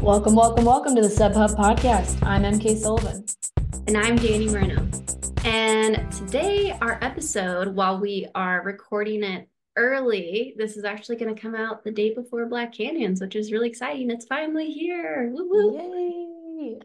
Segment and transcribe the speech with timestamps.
[0.00, 2.22] Welcome, welcome, welcome to the SubHub podcast.
[2.22, 3.24] I'm MK Sullivan.
[3.86, 4.86] And I'm Danny Moreno.
[5.44, 11.40] And today, our episode, while we are recording it early, this is actually going to
[11.40, 14.10] come out the day before Black Canyons, which is really exciting.
[14.10, 15.30] It's finally here.
[15.32, 15.76] Woo-woo.
[15.76, 16.78] Yay!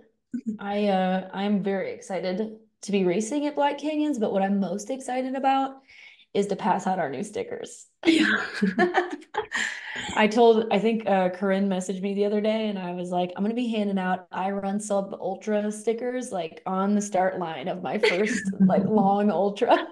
[0.59, 4.89] I uh I'm very excited to be racing at Black Canyons, but what I'm most
[4.89, 5.81] excited about
[6.34, 7.88] is to pass out our new stickers.
[8.05, 8.45] Yeah.
[10.16, 13.31] I told, I think uh, Corinne messaged me the other day, and I was like,
[13.36, 17.67] I'm gonna be handing out I Run Sub Ultra stickers like on the start line
[17.67, 19.88] of my first like long ultra.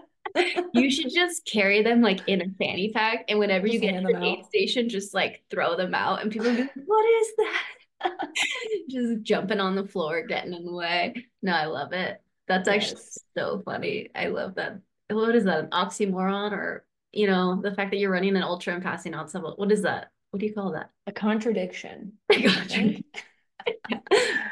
[0.74, 4.02] you should just carry them like in a fanny pack, and whenever Just you get
[4.02, 7.28] to the aid station, just like throw them out, and people be like, "What is
[7.38, 7.64] that?"
[8.90, 11.26] just jumping on the floor, getting in the way.
[11.42, 12.22] No, I love it.
[12.48, 13.02] That's actually
[13.38, 14.10] so funny.
[14.16, 14.80] I love that.
[15.10, 15.60] What is that?
[15.66, 19.30] An oxymoron, or you know, the fact that you're running an ultra and passing out
[19.32, 19.44] some.
[19.44, 20.12] What is that?
[20.32, 20.92] What do you call that?
[21.08, 22.14] A contradiction.
[22.32, 23.04] I I got you.
[23.04, 23.06] think.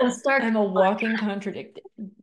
[0.02, 1.80] A stark I'm a walking contradict,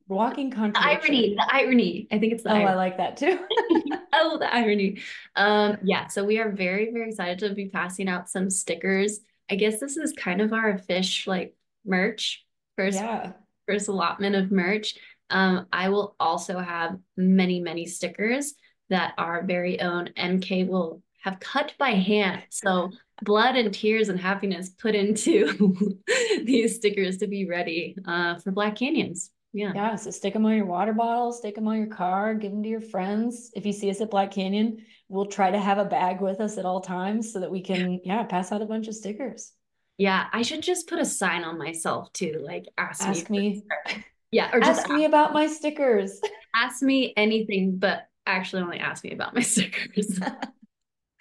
[0.09, 1.15] walking the contradiction.
[1.15, 1.35] irony.
[1.37, 2.09] The irony.
[2.13, 2.69] I think it's the Oh, irony.
[2.69, 3.39] I like that too.
[4.13, 5.01] oh, the irony.
[5.37, 9.21] Um, yeah, so we are very, very excited to be passing out some stickers.
[9.51, 12.45] I guess this is kind of our fish like merch,
[12.77, 13.33] first Yeah.
[13.67, 14.97] first allotment of merch.
[15.33, 18.55] Um, I will also have many, many stickers
[18.91, 22.43] that our very own MK will have cut by hand.
[22.51, 22.91] So
[23.23, 25.99] blood and tears and happiness put into
[26.45, 29.31] these stickers to be ready uh, for Black Canyons.
[29.55, 29.73] Yeah.
[29.75, 32.63] Yeah, so stick them on your water bottle, stick them on your car, give them
[32.63, 33.51] to your friends.
[33.55, 36.57] If you see us at Black Canyon, we'll try to have a bag with us
[36.57, 39.53] at all times so that we can, yeah, pass out a bunch of stickers.
[39.99, 43.11] Yeah, I should just put a sign on myself too, like ask me.
[43.11, 44.05] Ask me, sticker.
[44.33, 46.21] Yeah, or just ask me about my stickers.
[46.55, 50.19] ask me anything, but actually only ask me about my stickers.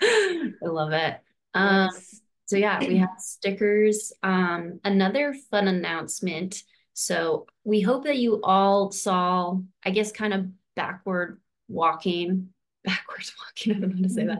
[0.01, 1.19] I love it.
[1.53, 2.21] Um, Yes.
[2.45, 4.13] so yeah, we have stickers.
[4.23, 6.63] Um, another fun announcement.
[6.93, 12.49] So we hope that you all saw, I guess, kind of backward walking,
[12.83, 13.75] backwards walking.
[13.75, 14.39] I don't know how to say that.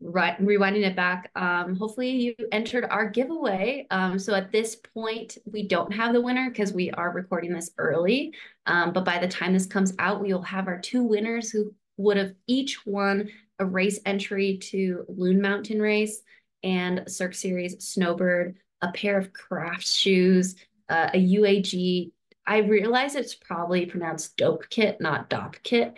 [0.00, 1.30] Right, rewinding it back.
[1.36, 3.86] Um, hopefully you entered our giveaway.
[3.90, 7.70] Um, so at this point, we don't have the winner because we are recording this
[7.78, 8.34] early.
[8.66, 11.74] Um, but by the time this comes out, we will have our two winners who
[11.96, 16.20] would have each won a race entry to Loon Mountain Race
[16.62, 20.56] and Cirque Series Snowbird, a pair of craft shoes,
[20.88, 22.12] uh, a UAG.
[22.46, 25.94] I realize it's probably pronounced dope kit, not dop kit.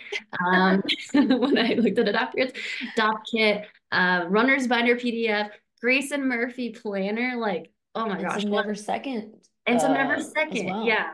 [0.46, 0.82] Um,
[1.12, 2.52] when I looked at it afterwards,
[2.96, 5.50] dop kit, uh, runner's binder PDF,
[5.80, 7.36] Grayson Murphy planner.
[7.36, 9.34] Like, oh my gosh, never second.
[9.66, 10.66] and some never uh, second.
[10.66, 10.84] well.
[10.84, 11.10] Yeah.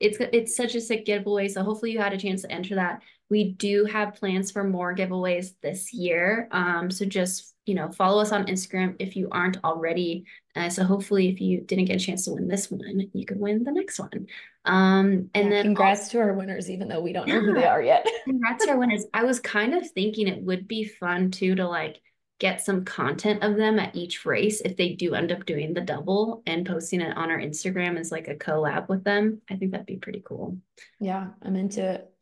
[0.00, 1.48] It's it's such a sick giveaway.
[1.48, 3.02] So hopefully you had a chance to enter that.
[3.30, 6.48] We do have plans for more giveaways this year.
[6.52, 10.24] Um, so just you know, follow us on Instagram if you aren't already.
[10.58, 13.38] Uh, so hopefully if you didn't get a chance to win this one, you could
[13.38, 14.26] win the next one.
[14.64, 17.64] Um, and Yeah, then congrats to our winners, even though we don't know who they
[17.64, 18.06] are yet.
[18.24, 19.04] Congrats to our winners.
[19.14, 22.00] I was kind of thinking it would be fun too to like
[22.40, 25.80] get some content of them at each race if they do end up doing the
[25.80, 29.40] double and posting it on our Instagram as like a collab with them.
[29.50, 30.58] I think that'd be pretty cool.
[31.00, 32.12] Yeah, I'm into it.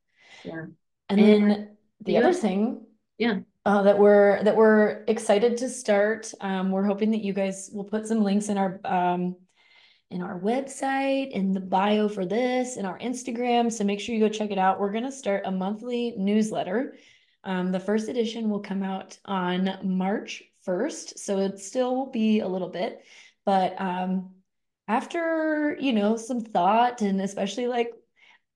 [0.44, 0.66] Yeah.
[1.08, 2.86] And And then the other thing,
[3.18, 3.40] Yeah.
[3.66, 6.32] Uh, that we're that we're excited to start.
[6.40, 9.34] Um, we're hoping that you guys will put some links in our um
[10.12, 13.72] in our website, in the bio for this, in our Instagram.
[13.72, 14.78] So make sure you go check it out.
[14.78, 16.96] We're gonna start a monthly newsletter.
[17.42, 22.40] Um, the first edition will come out on March 1st, so it still will be
[22.40, 23.04] a little bit,
[23.44, 24.30] but um,
[24.86, 27.92] after you know some thought and especially like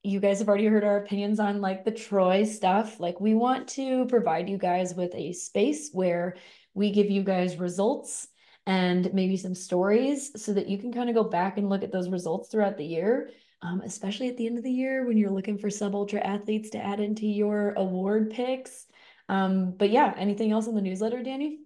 [0.03, 2.99] you guys have already heard our opinions on like the UROY stuff.
[3.00, 6.37] Like we want to provide you guys with a space where
[6.75, 8.28] we give you guys results
[8.66, 11.93] and maybe some stories so that you can kind of go back and look at
[11.93, 13.31] those results throughout the year.
[13.62, 16.71] Um, especially at the end of the year when you're looking for sub ultra athletes
[16.71, 18.87] to add into your award picks.
[19.28, 21.59] Um, but yeah, anything else in the newsletter, Danny?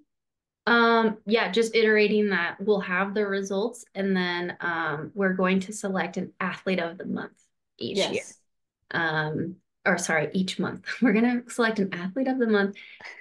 [0.66, 5.72] Um, yeah, just iterating that we'll have the results and then um we're going to
[5.72, 7.44] select an athlete of the month
[7.78, 8.22] each year.
[8.91, 9.56] um
[9.86, 10.86] or sorry each month.
[11.03, 12.76] We're going to select an athlete of the month.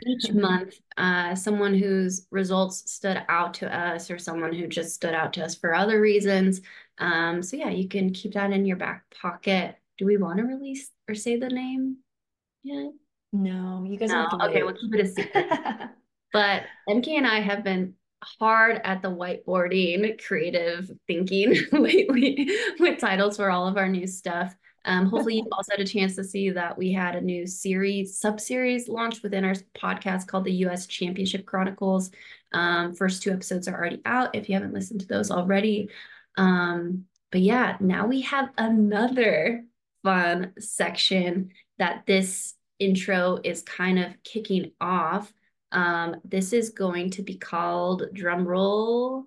[0.05, 5.13] Each month uh someone whose results stood out to us or someone who just stood
[5.13, 6.61] out to us for other reasons.
[6.99, 9.75] Um so yeah you can keep that in your back pocket.
[9.97, 11.97] Do we want to release or say the name
[12.63, 12.89] yeah
[13.33, 14.27] No, you guys no?
[14.41, 15.45] okay we'll keep it a secret.
[16.33, 17.93] But mk and i have been
[18.39, 22.49] hard at the whiteboarding creative thinking lately
[22.79, 24.55] with titles for all of our new stuff
[24.85, 28.19] Um, hopefully, you've also had a chance to see that we had a new series,
[28.19, 32.11] sub series launched within our podcast called the US Championship Chronicles.
[32.51, 35.89] Um, first two episodes are already out if you haven't listened to those already.
[36.37, 39.63] Um, but yeah, now we have another
[40.03, 45.31] fun section that this intro is kind of kicking off.
[45.73, 49.25] Um, this is going to be called drum roll.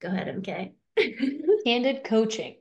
[0.00, 0.72] Go ahead, MK.
[1.64, 2.56] Candid coaching.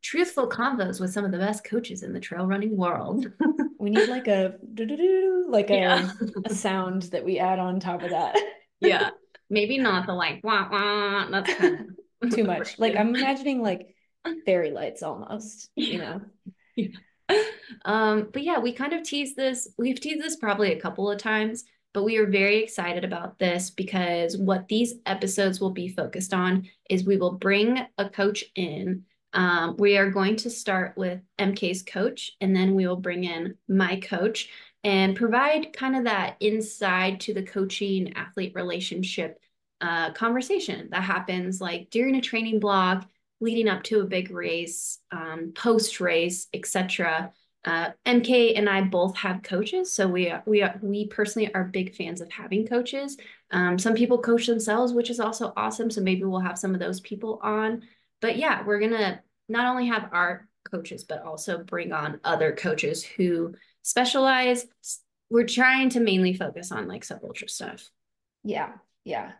[0.00, 3.26] Truthful convos with some of the best coaches in the trail running world.
[3.80, 4.54] we need like a
[5.48, 6.10] like a, yeah.
[6.44, 8.38] a sound that we add on top of that.
[8.80, 9.10] yeah.
[9.50, 11.28] Maybe not the like wah wah.
[11.30, 12.78] That's kind of too much.
[12.78, 13.94] Like I'm imagining like
[14.46, 16.20] fairy lights almost, you know.
[16.76, 16.88] Yeah.
[17.84, 19.66] Um, but yeah, we kind of teased this.
[19.76, 23.70] We've teased this probably a couple of times, but we are very excited about this
[23.70, 29.02] because what these episodes will be focused on is we will bring a coach in.
[29.32, 33.56] Um, we are going to start with MK's coach, and then we will bring in
[33.68, 34.48] my coach
[34.84, 39.40] and provide kind of that inside to the coaching athlete relationship
[39.80, 43.06] uh, conversation that happens like during a training block,
[43.42, 47.32] leading up to a big race, um, post race, etc.
[47.64, 51.64] Uh, MK and I both have coaches, so we are, we are, we personally are
[51.64, 53.16] big fans of having coaches.
[53.50, 55.90] Um, some people coach themselves, which is also awesome.
[55.90, 57.82] So maybe we'll have some of those people on.
[58.20, 63.02] But yeah, we're gonna not only have our coaches, but also bring on other coaches
[63.02, 64.66] who specialize.
[65.30, 67.90] We're trying to mainly focus on like sub ultra stuff.
[68.44, 68.74] Yeah,
[69.04, 69.32] yeah,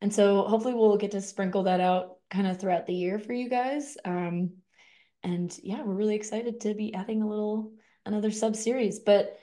[0.00, 3.32] and so hopefully we'll get to sprinkle that out kind of throughout the year for
[3.32, 3.96] you guys.
[4.04, 4.50] Um,
[5.22, 7.72] and yeah, we're really excited to be adding a little
[8.06, 9.00] another sub series.
[9.00, 9.38] But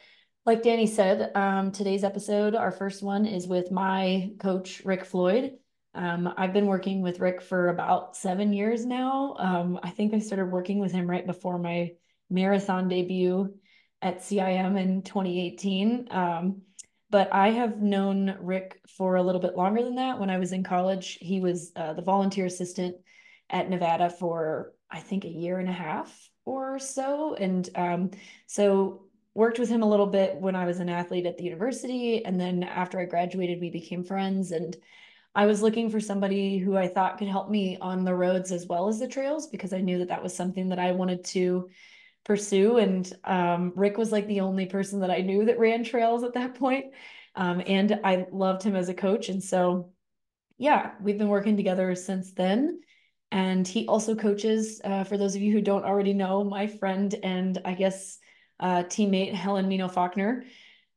[0.45, 5.53] like Danny said, um, today's episode, our first one, is with my coach Rick Floyd.
[5.95, 9.35] Um, I've been working with Rick for about seven years now.
[9.39, 11.93] Um, I think I started working with him right before my
[12.29, 13.53] marathon debut
[14.01, 16.07] at CIM in 2018.
[16.11, 16.61] Um,
[17.15, 20.19] but I have known Rick for a little bit longer than that.
[20.19, 22.97] When I was in college, he was uh, the volunteer assistant
[23.49, 26.13] at Nevada for I think a year and a half
[26.43, 27.35] or so.
[27.35, 28.11] And um,
[28.47, 29.03] so
[29.33, 32.25] worked with him a little bit when I was an athlete at the university.
[32.25, 34.51] And then after I graduated, we became friends.
[34.51, 34.75] And
[35.33, 38.67] I was looking for somebody who I thought could help me on the roads as
[38.67, 41.69] well as the trails because I knew that that was something that I wanted to
[42.25, 42.77] pursue.
[42.77, 46.33] And um, Rick was like the only person that I knew that ran trails at
[46.33, 46.87] that point.
[47.35, 49.29] Um, and I loved him as a coach.
[49.29, 49.91] And so,
[50.57, 52.81] yeah, we've been working together since then.
[53.31, 57.13] And he also coaches, uh, for those of you who don't already know, my friend
[57.23, 58.17] and I guess
[58.59, 60.45] uh, teammate Helen Mino Faulkner,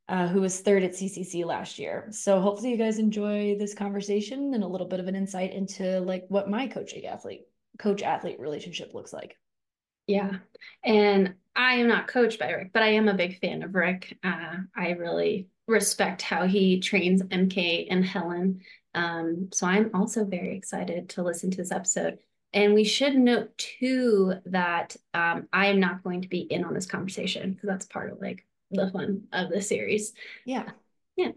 [0.08, 2.08] uh, who was third at CCC last year.
[2.10, 6.00] So hopefully you guys enjoy this conversation and a little bit of an insight into
[6.00, 7.42] like what my coaching athlete,
[7.78, 9.36] coach athlete relationship looks like.
[10.08, 10.38] Yeah.
[10.82, 14.18] And I am not coached by Rick, but I am a big fan of Rick.
[14.24, 18.60] Uh, I really respect how he trains MK and Helen.
[18.94, 22.18] Um, so I'm also very excited to listen to this episode.
[22.52, 26.72] And we should note too that um, I am not going to be in on
[26.72, 30.14] this conversation because that's part of like the fun of the series.
[30.46, 30.70] Yeah.
[31.16, 31.32] Yeah.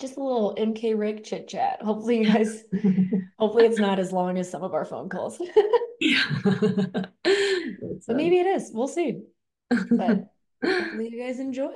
[0.00, 1.82] Just a little MK Rick chit chat.
[1.82, 2.64] Hopefully you guys
[3.38, 5.40] hopefully it's not as long as some of our phone calls.
[6.00, 6.24] yeah.
[6.42, 8.70] but maybe it is.
[8.72, 9.20] We'll see.
[9.68, 10.30] But
[10.64, 11.74] hopefully you guys enjoy.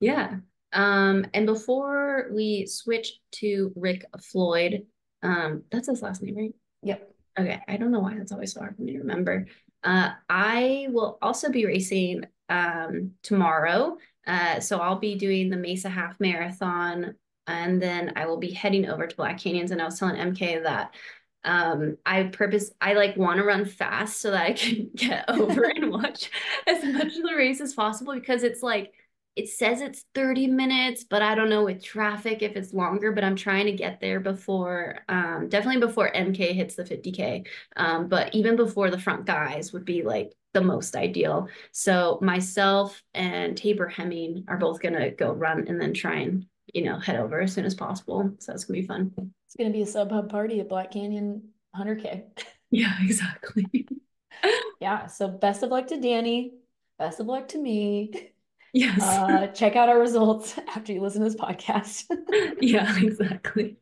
[0.00, 0.36] Yeah.
[0.72, 4.86] Um, and before we switch to Rick Floyd,
[5.22, 6.54] um, that's his last name, right?
[6.82, 7.10] Yep.
[7.38, 9.46] Okay, I don't know why that's always so hard for me to remember.
[9.82, 13.96] Uh, I will also be racing um, tomorrow.
[14.26, 17.14] Uh, so I'll be doing the Mesa Half Marathon,
[17.46, 19.70] and then I will be heading over to Black Canyons.
[19.70, 20.94] And I was telling MK that
[21.44, 25.64] um, I purpose I like want to run fast so that I can get over
[25.64, 26.30] and watch
[26.66, 28.92] as much of the race as possible because it's like
[29.36, 33.22] it says it's 30 minutes, but I don't know with traffic if it's longer, but
[33.22, 37.46] I'm trying to get there before, um, definitely before MK hits the 50K.
[37.76, 41.48] Um, but even before the front guys would be like the most ideal.
[41.70, 46.46] So myself and Tabor Hemming are both going to go run and then try and,
[46.72, 48.34] you know, head over as soon as possible.
[48.38, 49.12] So it's going to be fun.
[49.46, 52.24] It's going to be a sub hub party at Black Canyon 100K.
[52.70, 53.86] Yeah, exactly.
[54.80, 55.06] yeah.
[55.06, 56.52] So best of luck to Danny.
[56.98, 58.30] Best of luck to me.
[58.72, 59.02] Yes.
[59.02, 62.04] Uh, check out our results after you listen to this podcast.
[62.60, 63.76] yeah, exactly.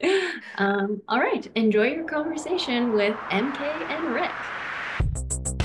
[0.58, 1.48] Um, all right.
[1.56, 5.63] Enjoy your conversation with MK and Rick.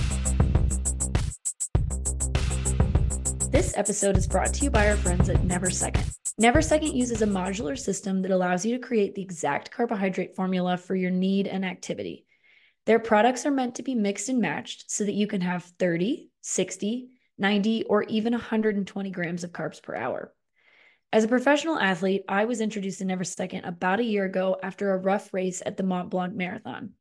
[3.60, 6.16] This episode is brought to you by our friends at Neversecond.
[6.38, 10.78] Never Second uses a modular system that allows you to create the exact carbohydrate formula
[10.78, 12.26] for your need and activity.
[12.86, 16.30] Their products are meant to be mixed and matched so that you can have 30,
[16.40, 20.34] 60, 90, or even 120 grams of carbs per hour.
[21.12, 24.94] As a professional athlete, I was introduced to Never Second about a year ago after
[24.94, 26.92] a rough race at the Mont Blanc Marathon.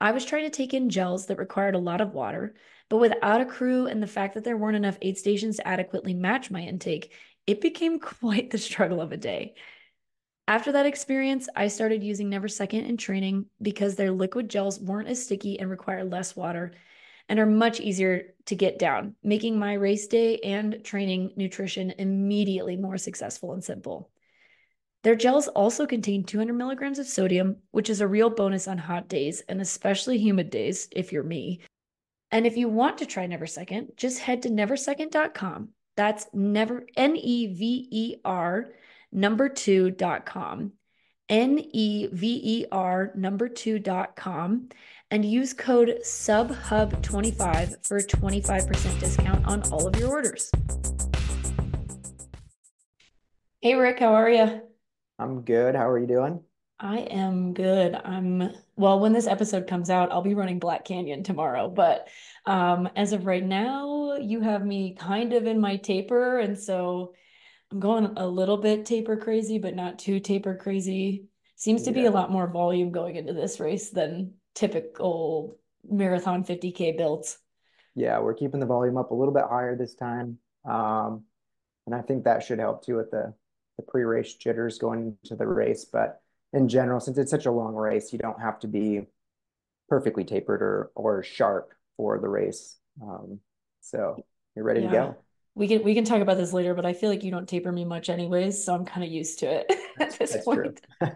[0.00, 2.54] I was trying to take in gels that required a lot of water,
[2.90, 6.12] but without a crew and the fact that there weren't enough aid stations to adequately
[6.12, 7.12] match my intake,
[7.46, 9.54] it became quite the struggle of a day.
[10.46, 15.24] After that experience, I started using Neversecond in training because their liquid gels weren't as
[15.24, 16.72] sticky and require less water
[17.28, 22.76] and are much easier to get down, making my race day and training nutrition immediately
[22.76, 24.10] more successful and simple.
[25.04, 29.08] Their gels also contain 200 milligrams of sodium, which is a real bonus on hot
[29.08, 31.60] days and especially humid days, if you're me.
[32.32, 35.70] And if you want to try Neversecond, just head to neversecond.com.
[35.96, 38.68] That's never N E V E R
[39.12, 40.72] number two dot com.
[41.28, 44.68] N E V E R number two dot com
[45.10, 50.50] and use code SUBHUB25 for a 25% discount on all of your orders.
[53.60, 54.62] Hey Rick, how are you?
[55.18, 55.74] I'm good.
[55.74, 56.40] How are you doing?
[56.82, 57.94] I am good.
[57.94, 62.08] I'm well, when this episode comes out, I'll be running Black Canyon tomorrow, but
[62.46, 67.14] um as of right now, you have me kind of in my taper and so
[67.70, 71.26] I'm going a little bit taper crazy, but not too taper crazy.
[71.54, 75.58] Seems to be a lot more volume going into this race than typical
[75.88, 77.38] marathon 50K builds.
[77.94, 80.38] Yeah, we're keeping the volume up a little bit higher this time.
[80.64, 81.24] Um,
[81.84, 83.34] and I think that should help too with the
[83.76, 85.84] the pre-race jitters going into the race.
[85.84, 86.20] But
[86.52, 89.02] in general, since it's such a long race, you don't have to be
[89.88, 92.76] perfectly tapered or or sharp for the race.
[93.02, 93.40] Um,
[93.80, 95.16] so you're ready to go.
[95.54, 97.72] We can we can talk about this later, but I feel like you don't taper
[97.72, 100.80] me much anyways, so I'm kind of used to it at this That's point.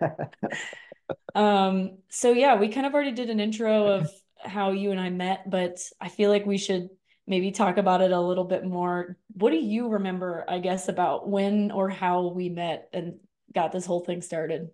[1.34, 5.10] Um, so yeah, we kind of already did an intro of how you and I
[5.10, 6.88] met, but I feel like we should
[7.26, 9.16] maybe talk about it a little bit more.
[9.32, 13.16] What do you remember, I guess, about when or how we met and
[13.52, 14.70] got this whole thing started?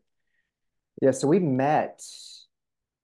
[1.01, 2.03] Yeah, so we met.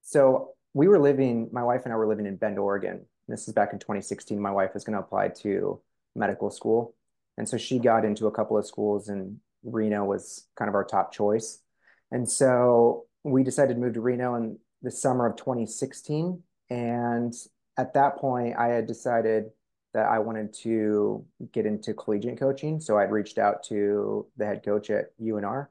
[0.03, 3.07] So we were living, my wife and I were living in Bend, Oregon.
[3.27, 4.39] This is back in 2016.
[4.39, 5.81] My wife was going to apply to
[6.15, 6.95] medical school.
[7.39, 10.85] And so she got into a couple of schools, and Reno was kind of our
[10.85, 11.63] top choice.
[12.11, 16.43] And so we decided to move to Reno in the summer of 2016.
[16.71, 17.35] And
[17.79, 19.47] at that point, I had decided
[19.95, 22.81] that I wanted to get into collegiate coaching.
[22.81, 25.69] So I'd reached out to the head coach at UNR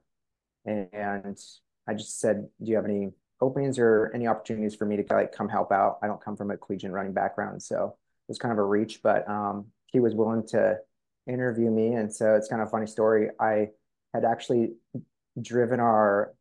[0.65, 1.37] and
[1.87, 3.11] I just said, "Do you have any
[3.41, 6.51] openings or any opportunities for me to like come help out?" I don't come from
[6.51, 7.95] a collegiate running background, so
[8.27, 10.79] it was kind of a reach, but um, he was willing to
[11.27, 13.29] interview me, and so it's kind of a funny story.
[13.39, 13.69] I
[14.13, 14.73] had actually
[15.41, 16.33] driven our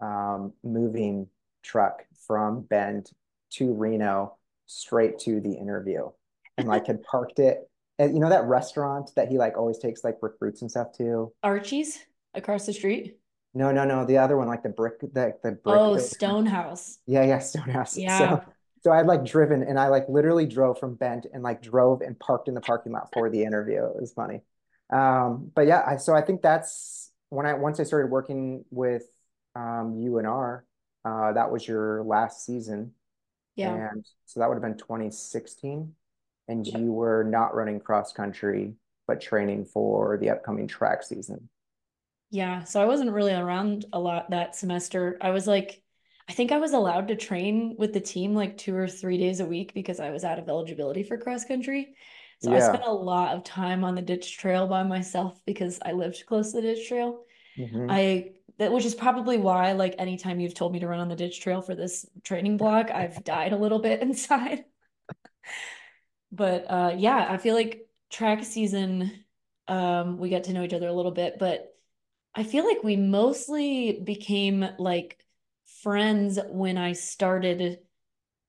[0.00, 1.28] um, moving
[1.62, 3.10] truck from Bend
[3.50, 6.10] to Reno straight to the interview,
[6.56, 7.68] and like had parked it.
[7.98, 11.32] And you know that restaurant that he like always takes like recruits and stuff to?
[11.42, 11.98] Archie's
[12.34, 13.17] across the street?
[13.58, 14.04] No, no, no.
[14.04, 16.10] The other one, like the brick, the the brick Oh, building.
[16.14, 16.98] Stonehouse.
[17.06, 17.96] Yeah, yeah, Stonehouse.
[17.98, 18.06] Yeah.
[18.06, 18.44] So,
[18.84, 22.02] so I had like driven, and I like literally drove from Bend and like drove
[22.02, 23.84] and parked in the parking lot for the interview.
[23.84, 24.42] It was funny.
[24.90, 29.04] Um, but yeah, I so I think that's when I once I started working with
[29.56, 30.66] um UNR,
[31.04, 32.94] uh, that was your last season,
[33.56, 33.68] Yeah.
[33.68, 35.94] and so that would have been 2016,
[36.48, 38.74] and you were not running cross country,
[39.06, 41.48] but training for the upcoming track season.
[42.30, 45.16] Yeah, so I wasn't really around a lot that semester.
[45.20, 45.82] I was like,
[46.28, 49.40] I think I was allowed to train with the team like two or three days
[49.40, 51.94] a week because I was out of eligibility for cross country.
[52.40, 55.92] So I spent a lot of time on the ditch trail by myself because I
[55.92, 57.24] lived close to the ditch trail.
[57.56, 61.08] hmm I that which is probably why like anytime you've told me to run on
[61.08, 64.64] the ditch trail for this training block, I've died a little bit inside.
[66.32, 69.24] But uh yeah, I feel like track season
[69.66, 71.74] um we got to know each other a little bit, but
[72.34, 75.18] I feel like we mostly became like
[75.82, 77.78] friends when I started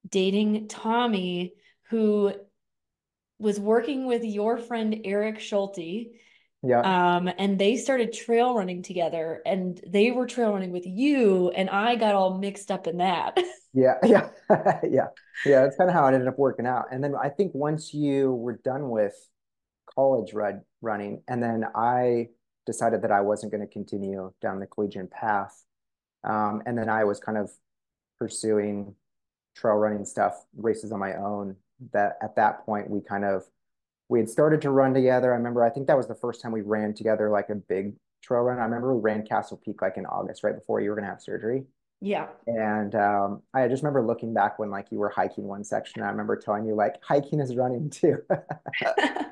[0.08, 1.54] dating Tommy,
[1.90, 2.34] who
[3.40, 6.12] was working with your friend Eric Schulte.
[6.62, 6.82] Yeah.
[6.82, 11.70] Um, and they started trail running together, and they were trail running with you, and
[11.70, 13.38] I got all mixed up in that.
[13.72, 15.08] Yeah, yeah, yeah,
[15.46, 15.62] yeah.
[15.62, 16.86] That's kind of how it ended up working out.
[16.92, 19.14] And then I think once you were done with
[19.96, 22.30] college run running, and then I
[22.70, 25.64] decided that I wasn't going to continue down the collegiate path.
[26.24, 27.50] Um, and then I was kind of
[28.20, 28.94] pursuing
[29.56, 31.56] trail running stuff, races on my own.
[31.94, 33.44] That at that point we kind of
[34.10, 35.34] we had started to run together.
[35.34, 37.96] I remember I think that was the first time we ran together like a big
[38.22, 38.60] trail run.
[38.60, 41.22] I remember we ran Castle Peak like in August, right before you were gonna have
[41.22, 41.64] surgery.
[42.02, 42.28] Yeah.
[42.48, 46.04] And um, I just remember looking back when like you were hiking one section.
[46.04, 48.18] I remember telling you like hiking is running too.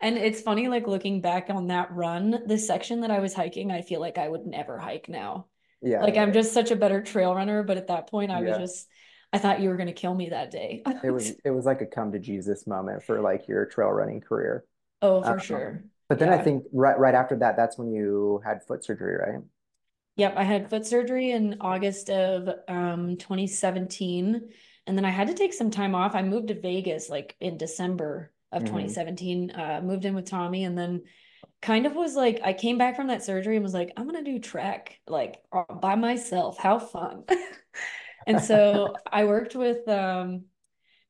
[0.00, 3.70] And it's funny, like looking back on that run, the section that I was hiking,
[3.72, 5.46] I feel like I would never hike now.
[5.82, 6.02] Yeah.
[6.02, 8.88] Like I'm just such a better trail runner, but at that point I was just
[9.32, 10.82] I thought you were gonna kill me that day.
[11.04, 14.20] It was it was like a come to Jesus moment for like your trail running
[14.20, 14.64] career.
[15.02, 15.84] Oh, for Um, sure.
[16.08, 19.42] but then I think right right after that, that's when you had foot surgery, right?
[20.16, 24.50] Yep, I had foot surgery in August of um 2017,
[24.86, 26.14] and then I had to take some time off.
[26.14, 28.64] I moved to Vegas like in December of Mhm.
[28.64, 31.02] 2017, uh, moved in with Tommy, and then
[31.62, 34.24] kind of was like I came back from that surgery and was like, I'm gonna
[34.24, 36.58] do track like uh, by myself.
[36.58, 37.24] How fun.
[38.26, 40.46] And so I worked with um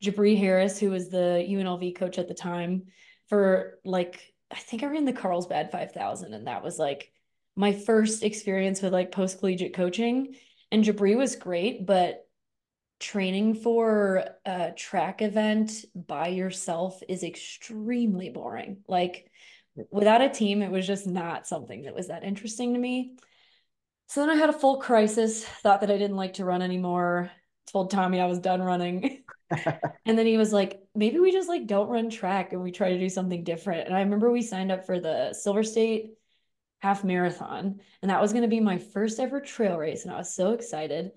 [0.03, 2.85] Jabri Harris, who was the UNLV coach at the time,
[3.29, 7.13] for like I think I ran the Carlsbad 5000, and that was like
[7.57, 10.37] my first experience with like post collegiate coaching.
[10.73, 12.28] And Jabri was great, but
[13.01, 18.79] training for a track event by yourself is extremely boring.
[18.89, 19.31] Like
[19.91, 23.17] without a team, it was just not something that was that interesting to me.
[24.09, 27.31] So then I had a full crisis, thought that I didn't like to run anymore,
[27.67, 29.23] told Tommy I was done running.
[30.07, 32.91] And then he was like, maybe we just like don't run track and we try
[32.91, 33.87] to do something different.
[33.87, 36.13] And I remember we signed up for the Silver State
[36.81, 40.05] half marathon, and that was going to be my first ever trail race.
[40.05, 41.11] And I was so excited.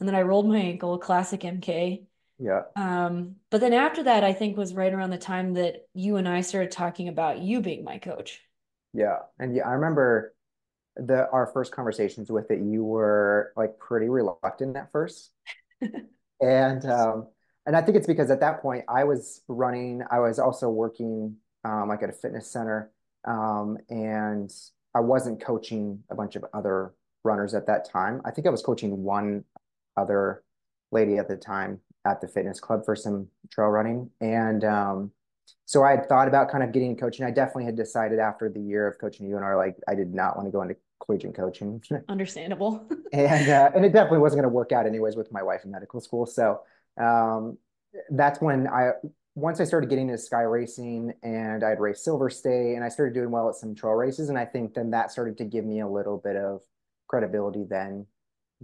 [0.00, 2.04] And then I rolled my ankle, classic MK.
[2.38, 2.62] Yeah.
[2.76, 6.28] Um, but then after that, I think was right around the time that you and
[6.28, 8.40] I started talking about you being my coach.
[8.92, 9.18] Yeah.
[9.38, 10.34] And yeah, I remember
[10.96, 15.30] the our first conversations with it, you were like pretty reluctant at first.
[16.40, 17.26] And um
[17.66, 21.36] and I think it's because at that point I was running, I was also working
[21.64, 22.92] um like at a fitness center.
[23.24, 24.50] Um and
[24.94, 28.22] I wasn't coaching a bunch of other runners at that time.
[28.24, 29.44] I think I was coaching one
[29.98, 30.42] other
[30.90, 34.10] lady at the time at the fitness club for some trail running.
[34.20, 35.12] And um
[35.64, 37.26] so I had thought about kind of getting coaching.
[37.26, 40.46] I definitely had decided after the year of coaching UNR, like I did not want
[40.46, 41.82] to go into collegiate coaching.
[42.08, 42.86] Understandable.
[43.12, 45.70] and uh, and it definitely wasn't going to work out anyways with my wife in
[45.70, 46.26] medical school.
[46.26, 46.60] So
[47.00, 47.58] um,
[48.10, 48.92] that's when I
[49.34, 53.14] once I started getting into sky racing and I'd race Silver State and I started
[53.14, 54.30] doing well at some trail races.
[54.30, 56.60] And I think then that started to give me a little bit of
[57.08, 58.06] credibility then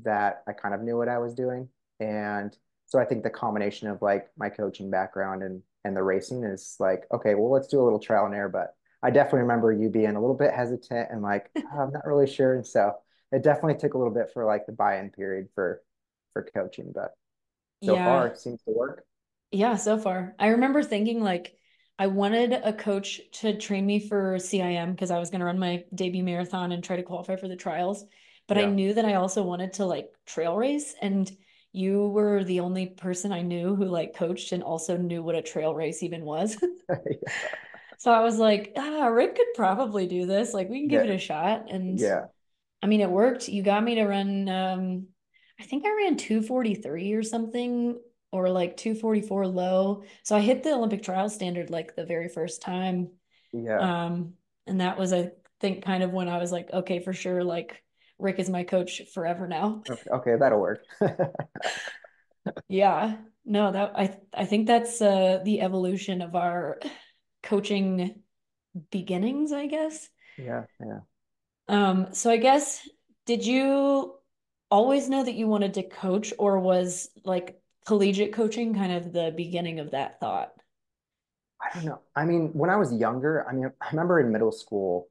[0.03, 1.69] that I kind of knew what I was doing.
[2.01, 6.45] And so I think the combination of like my coaching background and and the racing
[6.45, 8.49] is like, okay, well, let's do a little trial and error.
[8.49, 12.07] But I definitely remember you being a little bit hesitant and like, "Oh, I'm not
[12.07, 12.55] really sure.
[12.55, 12.95] And so
[13.33, 15.83] it definitely took a little bit for like the buy-in period for
[16.33, 17.15] for coaching, but
[17.81, 17.99] so Yeah.
[17.99, 19.05] far it seems to work.
[19.51, 20.35] Yeah, so far.
[20.39, 21.57] I remember thinking like
[21.99, 25.59] I wanted a coach to train me for CIM because I was going to run
[25.59, 28.05] my debut marathon and try to qualify for the trials.
[28.47, 31.31] But I knew that I also wanted to like trail race and
[31.73, 35.43] you were the only person I knew who like coached and also knew what a
[35.43, 36.57] trail race even was.
[37.99, 40.53] So I was like, ah, Rick could probably do this.
[40.53, 41.11] Like we can give Yeah.
[41.11, 41.71] it a shot.
[41.71, 42.27] And Yeah.
[42.83, 43.49] I mean, it worked.
[43.49, 45.09] You got me to run, um,
[45.61, 47.99] I think I ran 243 or something,
[48.33, 50.05] or like 244 low.
[50.25, 53.11] So I hit the Olympic trial standard like the very first time.
[53.53, 53.79] Yeah.
[53.79, 54.35] Um,
[54.67, 57.84] and that was, I think, kind of when I was like, okay, for sure, like
[58.19, 59.83] Rick is my coach forever now.
[59.91, 60.81] Okay, okay, that'll work.
[62.69, 63.17] Yeah.
[63.45, 66.79] No, that I I think that's uh the evolution of our
[67.43, 68.23] coaching
[68.91, 70.09] beginnings, I guess.
[70.39, 71.01] Yeah, yeah.
[71.69, 72.87] Um, so I guess,
[73.27, 74.15] did you
[74.71, 79.33] always know that you wanted to coach, or was like collegiate coaching kind of the
[79.37, 80.53] beginning of that thought?
[81.61, 82.01] I don't know.
[82.15, 85.09] I mean, when I was younger, I mean, I remember in middle school,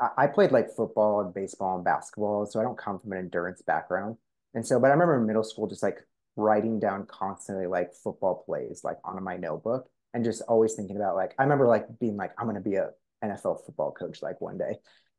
[0.00, 3.62] I, played like football and baseball and basketball, so I don't come from an endurance
[3.62, 4.16] background.
[4.54, 5.98] And so, but I remember in middle school just like
[6.36, 11.16] writing down constantly like football plays like on my notebook and just always thinking about
[11.16, 12.90] like I remember like being like I'm gonna be a
[13.24, 14.76] NFL football coach like one day.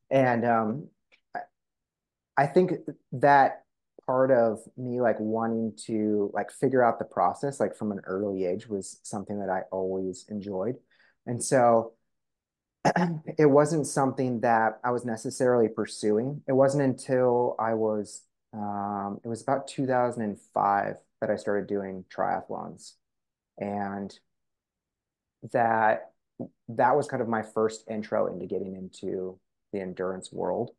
[0.09, 0.87] And um
[1.35, 1.39] I,
[2.37, 2.71] I think
[3.11, 3.63] that
[4.05, 8.45] part of me like wanting to like figure out the process like from an early
[8.45, 10.75] age was something that I always enjoyed.
[11.27, 11.93] And so
[13.37, 16.41] it wasn't something that I was necessarily pursuing.
[16.47, 22.93] It wasn't until I was um, it was about 2005 that I started doing triathlons.
[23.57, 24.17] And
[25.51, 26.11] that
[26.69, 29.37] that was kind of my first intro into getting into
[29.73, 30.71] the endurance world.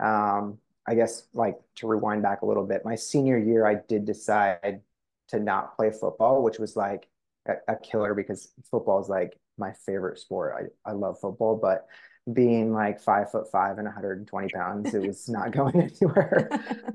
[0.00, 4.04] Um, I guess like to rewind back a little bit, my senior year, I did
[4.04, 4.82] decide
[5.28, 7.08] to not play football, which was like
[7.46, 10.70] a, a killer because football is like my favorite sport.
[10.86, 11.86] I, I love football, but
[12.32, 16.48] being like five foot five and 120 pounds, it was not going anywhere.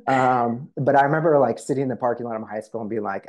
[0.08, 2.90] um, but I remember like sitting in the parking lot of my high school and
[2.90, 3.28] being like,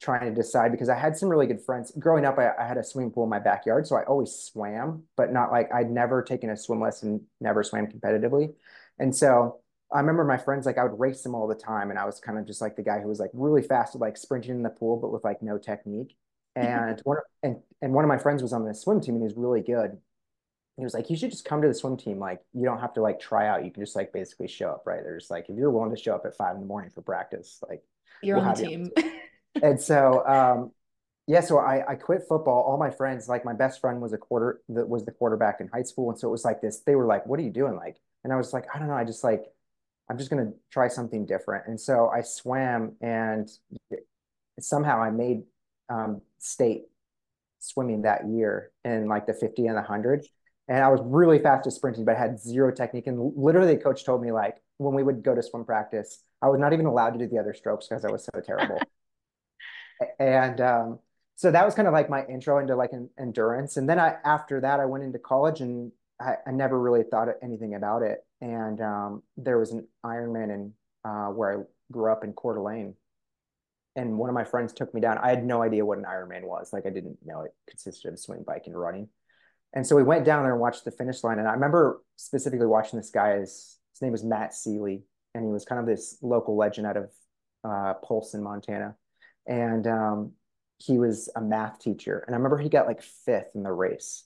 [0.00, 1.92] trying to decide because I had some really good friends.
[1.98, 5.04] Growing up, I, I, had a swimming pool in my backyard, so I always swam,
[5.16, 8.54] but not like I'd never taken a swim lesson, never swam competitively.
[8.98, 9.60] And so
[9.92, 12.20] I remember my friends like I would race them all the time, and I was
[12.20, 14.62] kind of just like the guy who was like really fast at like sprinting in
[14.62, 16.16] the pool, but with like no technique.
[16.56, 19.36] And one and and one of my friends was on the swim team, and he's
[19.36, 19.98] really good.
[20.76, 22.18] He was like, "You should just come to the swim team.
[22.18, 23.64] Like, you don't have to like try out.
[23.64, 25.02] You can just like basically show up, right?
[25.02, 27.58] There's like if you're willing to show up at five in the morning for practice,
[27.68, 27.82] like
[28.22, 28.90] you're we'll on the team."
[29.62, 30.70] and so um,
[31.26, 32.62] yeah, so I, I quit football.
[32.62, 35.68] All my friends, like my best friend was a quarter that was the quarterback in
[35.68, 36.10] high school.
[36.10, 37.76] And so it was like this, they were like, what are you doing?
[37.76, 38.94] Like, and I was like, I don't know.
[38.94, 39.44] I just like,
[40.10, 41.66] I'm just going to try something different.
[41.66, 43.48] And so I swam and
[44.60, 45.44] somehow I made
[45.88, 46.84] um, state
[47.60, 50.26] swimming that year in like the 50 and the 100.
[50.68, 53.06] And I was really fast at sprinting, but I had zero technique.
[53.06, 56.48] And literally, the coach told me, like, when we would go to swim practice, I
[56.48, 58.78] was not even allowed to do the other strokes because I was so terrible
[60.18, 60.98] and um,
[61.36, 63.76] so that was kind of like my intro into like an endurance.
[63.76, 67.28] And then I after that I went into college and I, I never really thought
[67.42, 68.24] anything about it.
[68.40, 70.72] And um, there was an Ironman in
[71.04, 72.94] uh, where I grew up in Coeur d'Alene.
[73.96, 75.18] And one of my friends took me down.
[75.18, 76.72] I had no idea what an Ironman was.
[76.72, 79.08] Like I didn't know it consisted of swimming, bike, and running.
[79.72, 81.38] And so we went down there and watched the finish line.
[81.38, 83.38] And I remember specifically watching this guy.
[83.38, 85.04] His, his name was Matt Seeley,
[85.34, 87.10] and he was kind of this local legend out of
[87.64, 88.94] uh, Polson, Montana
[89.46, 90.32] and um,
[90.78, 92.24] he was a math teacher.
[92.26, 94.24] And I remember he got like fifth in the race,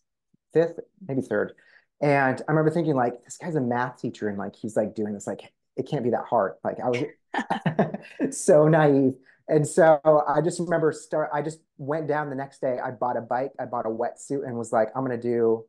[0.53, 1.53] fifth, maybe third.
[2.01, 5.15] And I remember thinking like, this guy's a math teacher, and like he's like doing
[5.15, 6.55] this like it can't be that hard.
[6.63, 9.15] Like I was so naive.
[9.49, 11.31] And so I just remember start.
[11.33, 12.79] I just went down the next day.
[12.83, 13.53] I bought a bike.
[13.59, 15.65] I bought a wetsuit and was like, I'm gonna do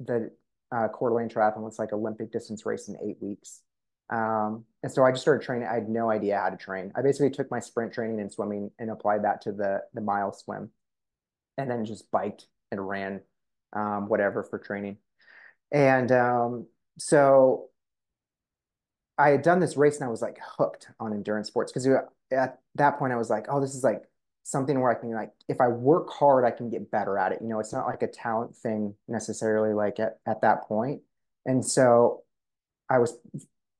[0.00, 0.30] the
[0.72, 1.66] uh, Coeur d'Alene Triathlon.
[1.66, 3.62] It's like Olympic distance race in eight weeks.
[4.10, 5.66] Um, and so I just started training.
[5.66, 6.92] I had no idea how to train.
[6.94, 10.32] I basically took my sprint training and swimming and applied that to the the mile
[10.32, 10.70] swim,
[11.58, 13.20] and then just biked and ran
[13.72, 14.98] um, whatever for training.
[15.72, 16.66] And um,
[16.98, 17.70] so
[19.18, 21.86] I had done this race and I was like hooked on endurance sports because
[22.30, 24.02] at that point I was like, oh, this is like
[24.42, 27.38] something where I can like if I work hard, I can get better at it.
[27.40, 31.02] You know, it's not like a talent thing necessarily like at, at that point.
[31.44, 32.22] And so
[32.88, 33.18] I was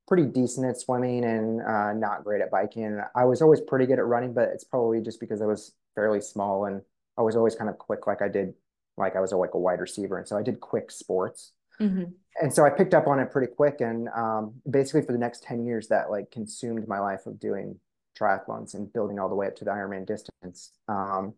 [0.06, 3.00] pretty decent at swimming and uh, not great at biking.
[3.14, 6.20] I was always pretty good at running, but it's probably just because I was fairly
[6.20, 6.82] small and
[7.18, 8.54] I was always kind of quick, like I did,
[8.96, 11.52] like I was a, like a wide receiver, and so I did quick sports.
[11.80, 12.04] Mm-hmm.
[12.40, 15.42] And so I picked up on it pretty quick, and um, basically for the next
[15.42, 17.78] ten years, that like consumed my life of doing
[18.18, 20.72] triathlons and building all the way up to the Ironman distance.
[20.88, 21.35] Um,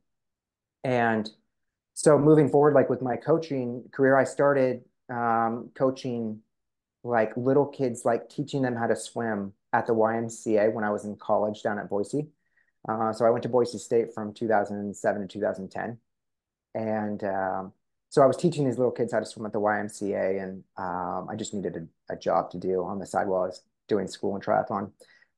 [0.84, 1.28] and
[1.94, 6.40] so moving forward, like with my coaching career, I started um, coaching
[7.04, 11.04] like little kids, like teaching them how to swim at the YMCA when I was
[11.04, 12.28] in college down at Boise.
[12.88, 15.98] Uh, so I went to Boise State from 2007 to 2010.
[16.74, 17.72] And um,
[18.10, 21.28] so I was teaching these little kids how to swim at the YMCA, and um,
[21.30, 24.06] I just needed a, a, job to do on the side while I was doing
[24.06, 24.92] school and triathlon.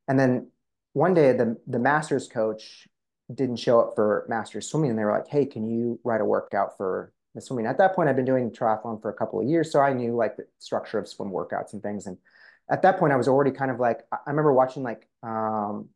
[0.06, 0.48] And then
[0.92, 2.88] one day, the the masters coach
[3.32, 6.24] didn't show up for masters swimming, and they were like, "Hey, can you write a
[6.24, 7.66] workout for the swimming.
[7.66, 10.14] At that point, I've been doing triathlon for a couple of years, so I knew
[10.14, 12.06] like the structure of swim workouts and things.
[12.06, 12.16] And
[12.70, 15.88] at that point, I was already kind of like I remember watching like um,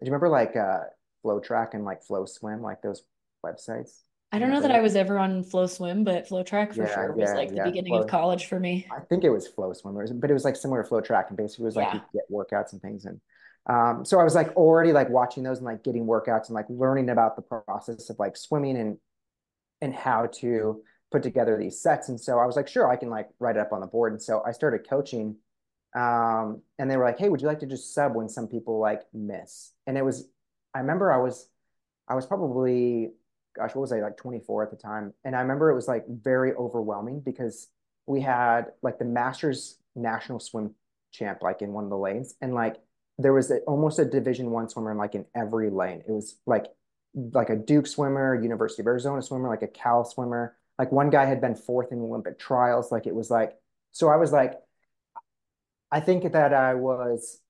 [0.00, 0.80] do you remember like uh,
[1.24, 3.02] FloTrack and like FloSwim like those
[3.44, 4.00] websites?
[4.34, 7.28] I don't know that I was ever on FloSwim, but FloTrack for yeah, sure was
[7.28, 7.64] yeah, like the yeah.
[7.64, 8.86] beginning Flow, of college for me.
[8.90, 11.66] I think it was FloSwim, but it was like similar to FloTrack, and basically it
[11.66, 13.04] was like you get workouts and things.
[13.04, 13.20] And
[13.66, 16.66] um, so I was like already like watching those and like getting workouts and like
[16.68, 18.98] learning about the process of like swimming and
[19.80, 22.08] and how to put together these sets.
[22.08, 24.12] And so I was like, sure, I can like write it up on the board.
[24.12, 25.36] And so I started coaching.
[25.94, 28.78] Um, and they were like, hey, would you like to just sub when some people
[28.78, 29.72] like miss?
[29.86, 30.26] And it was,
[30.74, 31.48] I remember I was,
[32.08, 33.10] I was probably,
[33.54, 35.12] gosh, what was I like 24 at the time?
[35.24, 37.68] And I remember it was like very overwhelming because
[38.06, 40.74] we had like the Masters National Swim
[41.12, 42.76] Champ like in one of the lanes, and like
[43.18, 46.02] there was a, almost a Division One swimmer in like in every lane.
[46.06, 46.66] It was like
[47.14, 50.56] like a Duke swimmer, University of Arizona swimmer, like a Cal swimmer.
[50.78, 52.90] Like one guy had been fourth in Olympic trials.
[52.90, 53.52] Like it was like,
[53.92, 54.54] so I was like,
[55.90, 57.40] I think that I was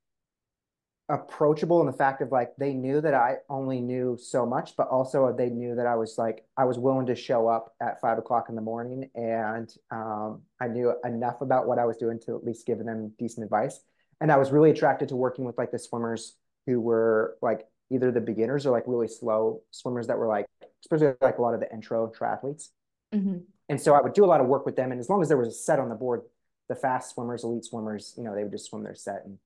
[1.09, 4.89] approachable in the fact of like they knew that I only knew so much, but
[4.89, 8.19] also they knew that I was like I was willing to show up at five
[8.19, 12.37] o'clock in the morning, and um, I knew enough about what I was doing to
[12.37, 13.81] at least give them decent advice.
[14.23, 18.11] And I was really attracted to working with like the swimmers who were like either
[18.13, 20.47] the beginners or like really slow swimmers that were like,
[20.85, 22.69] especially like a lot of the intro triathletes.
[23.13, 23.39] Mm-hmm.
[23.69, 24.93] And so I would do a lot of work with them.
[24.93, 26.23] And as long as there was a set on the board,
[26.69, 29.39] the fast swimmers, elite swimmers, you know, they would just swim their set and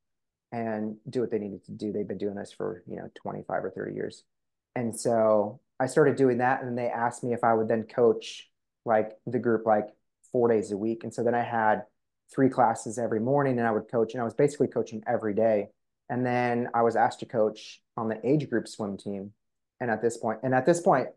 [0.52, 1.90] and do what they needed to do.
[1.92, 4.22] They've been doing this for, you know, 25 or 30 years.
[4.74, 6.62] And so I started doing that.
[6.62, 8.48] And they asked me if I would then coach
[8.84, 9.88] like the group like
[10.30, 11.02] four days a week.
[11.02, 11.82] And so then I had
[12.34, 15.68] three classes every morning and I would coach and I was basically coaching every day.
[16.08, 19.32] And then I was asked to coach on the age group swim team.
[19.80, 21.08] And at this point, and at this point,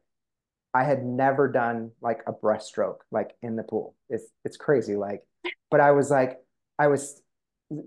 [0.74, 3.96] I had never done like a breaststroke like in the pool.
[4.10, 4.96] It's it's crazy.
[4.96, 5.24] Like,
[5.72, 6.40] but I was like,
[6.78, 7.22] I was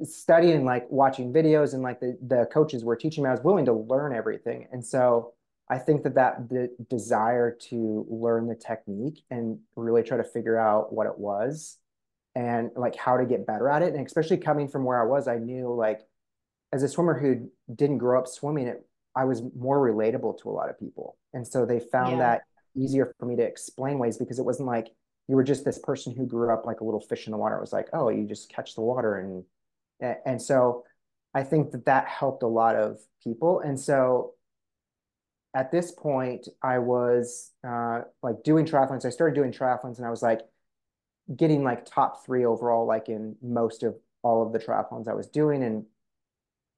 [0.05, 3.29] studying, like watching videos, and like the the coaches were teaching me.
[3.29, 5.35] I was willing to learn everything, and so
[5.69, 10.59] I think that that the desire to learn the technique and really try to figure
[10.59, 11.79] out what it was
[12.35, 15.29] and like how to get better at it, and especially coming from where I was,
[15.29, 16.01] I knew like
[16.73, 20.53] as a swimmer who didn't grow up swimming, it I was more relatable to a
[20.53, 22.19] lot of people, and so they found yeah.
[22.19, 22.43] that
[22.77, 24.89] easier for me to explain ways because it wasn't like
[25.29, 27.57] you were just this person who grew up like a little fish in the water.
[27.57, 29.45] It was like, oh, you just catch the water and
[30.27, 30.85] and so
[31.35, 33.61] I think that that helped a lot of people.
[33.61, 34.35] And so
[35.55, 39.05] at this point, I was uh, like doing triathlons.
[39.05, 40.41] I started doing triathlons, and I was like
[41.37, 45.27] getting like top three overall, like in most of all of the triathlons I was
[45.29, 45.85] doing, and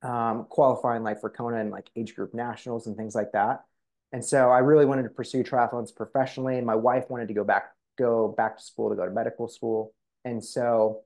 [0.02, 3.64] um, qualifying like for Kona and like age group nationals and things like that.
[4.12, 6.56] And so I really wanted to pursue triathlons professionally.
[6.56, 9.48] And my wife wanted to go back, go back to school to go to medical
[9.48, 9.92] school.
[10.24, 11.00] And so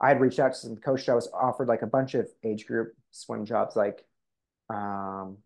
[0.00, 1.08] I had reached out to some coaches.
[1.08, 4.04] I was offered like a bunch of age group swim jobs, like
[4.70, 5.38] um,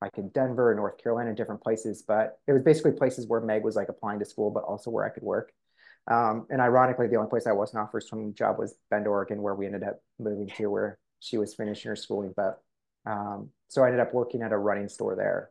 [0.00, 2.02] like in Denver, North Carolina, different places.
[2.06, 5.04] But it was basically places where Meg was like applying to school, but also where
[5.04, 5.52] I could work.
[6.10, 9.40] Um, and ironically, the only place I wasn't offered a swimming job was Bend, Oregon,
[9.40, 12.34] where we ended up moving to, where she was finishing her schooling.
[12.36, 12.60] But
[13.06, 15.50] um, so I ended up working at a running store there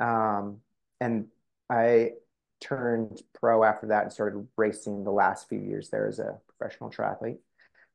[0.00, 0.60] um,
[1.00, 1.26] and
[1.68, 2.12] I
[2.60, 6.90] turned pro after that and started racing the last few years there as a professional
[6.90, 7.38] triathlete.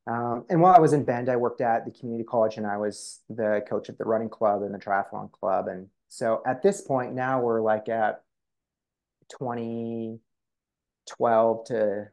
[0.06, 2.76] Um, and while I was in Bend, I worked at the community college and I
[2.76, 5.66] was the coach of the running club and the triathlon club.
[5.66, 8.22] And so at this point now we're like at
[11.06, 12.08] 2012 to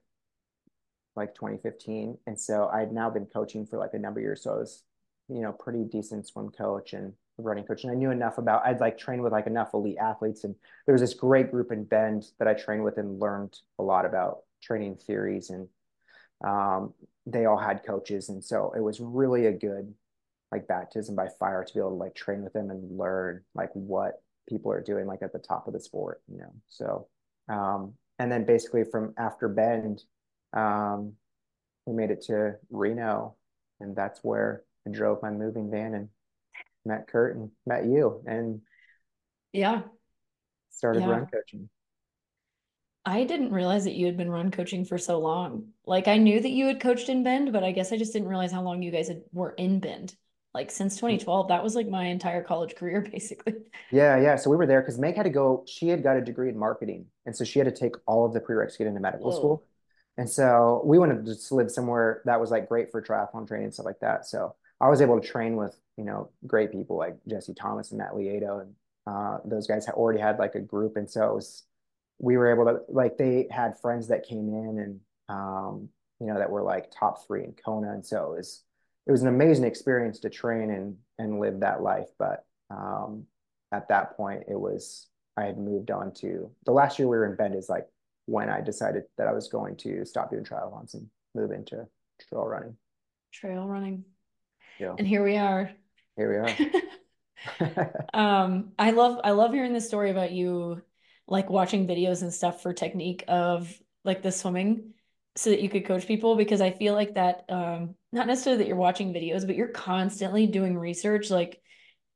[1.16, 2.18] like 2015.
[2.26, 4.44] And so I'd now been coaching for like a number of years.
[4.44, 4.84] So I was,
[5.30, 7.84] you know, pretty decent swim coach and running coach.
[7.84, 10.44] And I knew enough about I'd like trained with like enough elite athletes.
[10.44, 13.84] And there was this great group in Bend that I trained with and learned a
[13.84, 15.50] lot about training theories.
[15.50, 15.68] And
[16.44, 16.94] um,
[17.26, 18.30] they all had coaches.
[18.30, 19.94] And so it was really a good
[20.52, 23.72] like baptism by fire to be able to like train with them and learn like
[23.74, 26.54] what people are doing like at the top of the sport you know?
[26.68, 27.08] So
[27.50, 30.04] um, and then basically from after Bend
[30.56, 31.14] um,
[31.86, 33.36] we made it to Reno
[33.80, 36.10] and that's where I drove my moving van and
[36.86, 38.62] met Kurt and met you and
[39.52, 39.84] yeah
[40.70, 41.10] started yeah.
[41.10, 41.70] run coaching.
[43.06, 45.70] I didn't realize that you had been run coaching for so long.
[45.86, 48.30] Like I knew that you had coached in Bend, but I guess I just didn't
[48.30, 50.16] realize how long you guys had, were in Bend.
[50.54, 53.56] Like since 2012, that was like my entire college career basically.
[53.92, 54.36] Yeah, yeah.
[54.36, 55.64] So we were there because Meg had to go.
[55.68, 58.34] She had got a degree in marketing, and so she had to take all of
[58.34, 59.38] the prereqs to get into medical Whoa.
[59.38, 59.64] school.
[60.18, 63.66] And so we wanted to just live somewhere that was like great for triathlon training
[63.66, 64.28] and stuff like that.
[64.28, 67.98] So I was able to train with you know great people like Jesse Thomas and
[67.98, 68.76] Matt Lieto, and
[69.08, 71.64] uh, those guys had already had like a group, and so it was
[72.20, 75.90] we were able to like they had friends that came in and um,
[76.20, 78.64] you know that were like top three in Kona, and so it was
[79.06, 82.10] it was an amazing experience to train and and live that life.
[82.18, 83.26] But um,
[83.72, 87.26] at that point, it was I had moved on to the last year we were
[87.26, 87.88] in Bend is like
[88.26, 91.88] when I decided that I was going to stop doing triathlons and move into
[92.30, 92.78] trail running.
[93.34, 94.06] Trail running.
[94.80, 94.96] Yeah.
[94.98, 95.72] And here we are.
[96.16, 98.08] Here we are.
[98.14, 100.82] um, I love I love hearing the story about you
[101.28, 104.94] like watching videos and stuff for technique of like the swimming
[105.36, 108.68] so that you could coach people because I feel like that um not necessarily that
[108.68, 111.32] you're watching videos, but you're constantly doing research.
[111.32, 111.60] Like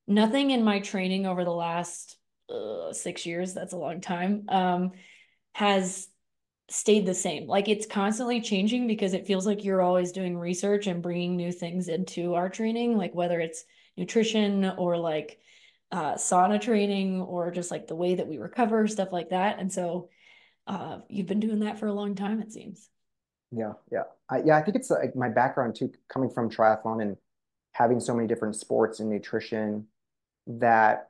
[0.07, 2.17] nothing in my training over the last
[2.49, 4.91] uh, six years, that's a long time, um,
[5.53, 6.07] has
[6.69, 7.47] stayed the same.
[7.47, 11.51] Like it's constantly changing because it feels like you're always doing research and bringing new
[11.51, 13.63] things into our training, like whether it's
[13.95, 15.39] nutrition or like
[15.91, 19.59] uh, sauna training or just like the way that we recover, stuff like that.
[19.59, 20.09] And so
[20.67, 22.89] uh, you've been doing that for a long time, it seems.
[23.51, 24.57] Yeah, yeah, I, yeah.
[24.57, 27.17] I think it's like my background too, coming from triathlon and
[27.71, 29.87] having so many different sports and nutrition
[30.47, 31.09] that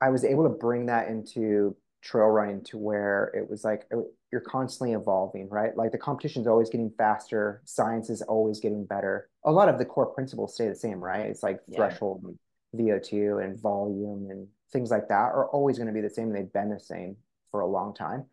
[0.00, 3.98] I was able to bring that into trail running to where it was like it,
[4.30, 5.76] you're constantly evolving, right?
[5.76, 9.30] Like the competition is always getting faster, science is always getting better.
[9.44, 11.26] A lot of the core principles stay the same, right?
[11.26, 11.76] It's like yeah.
[11.76, 12.38] threshold and
[12.78, 16.32] VO2 and volume and things like that are always going to be the same.
[16.32, 17.16] They've been the same
[17.50, 18.24] for a long time.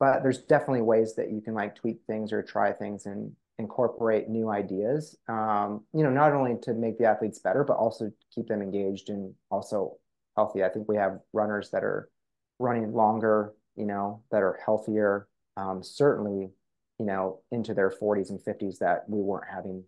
[0.00, 4.28] But there's definitely ways that you can like tweak things or try things and incorporate
[4.28, 5.16] new ideas.
[5.28, 9.10] Um, you know, not only to make the athletes better, but also keep them engaged
[9.10, 9.96] and also
[10.36, 10.62] healthy.
[10.62, 12.10] I think we have runners that are
[12.58, 15.28] running longer, you know, that are healthier.
[15.56, 16.50] Um, certainly,
[16.98, 19.84] you know, into their 40s and 50s that we weren't having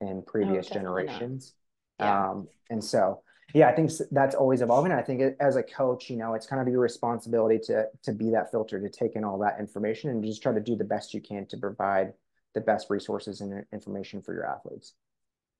[0.00, 1.54] in previous Oh, generations.
[1.98, 2.20] Yeah.
[2.30, 3.22] Um, and so,
[3.54, 4.92] yeah, I think that's always evolving.
[4.92, 8.12] I think it- as a coach, you know, it's kind of your responsibility to to
[8.12, 10.84] be that filter, to take in all that information and just try to do the
[10.84, 12.12] best you can to provide
[12.54, 14.94] the best resources and information for your athletes.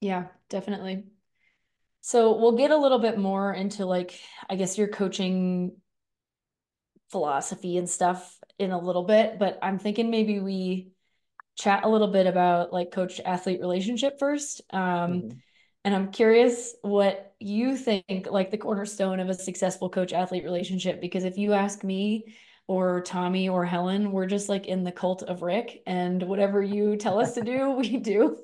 [0.00, 1.04] Yeah, definitely.
[2.02, 4.18] So we'll get a little bit more into like,
[4.48, 5.76] I guess your coaching
[7.10, 10.88] philosophy and stuff in a little bit, but I'm thinking maybe we
[11.56, 14.60] chat a little bit about like coach athlete relationship first.
[14.70, 15.42] Um, Mhm.
[15.86, 21.00] And I'm curious what you think like the cornerstone of a successful coach athlete relationship,
[21.00, 22.34] because if you ask me
[22.66, 26.96] or Tommy or Helen, we're just like in the cult of Rick and whatever you
[26.96, 28.36] tell us to do, we do.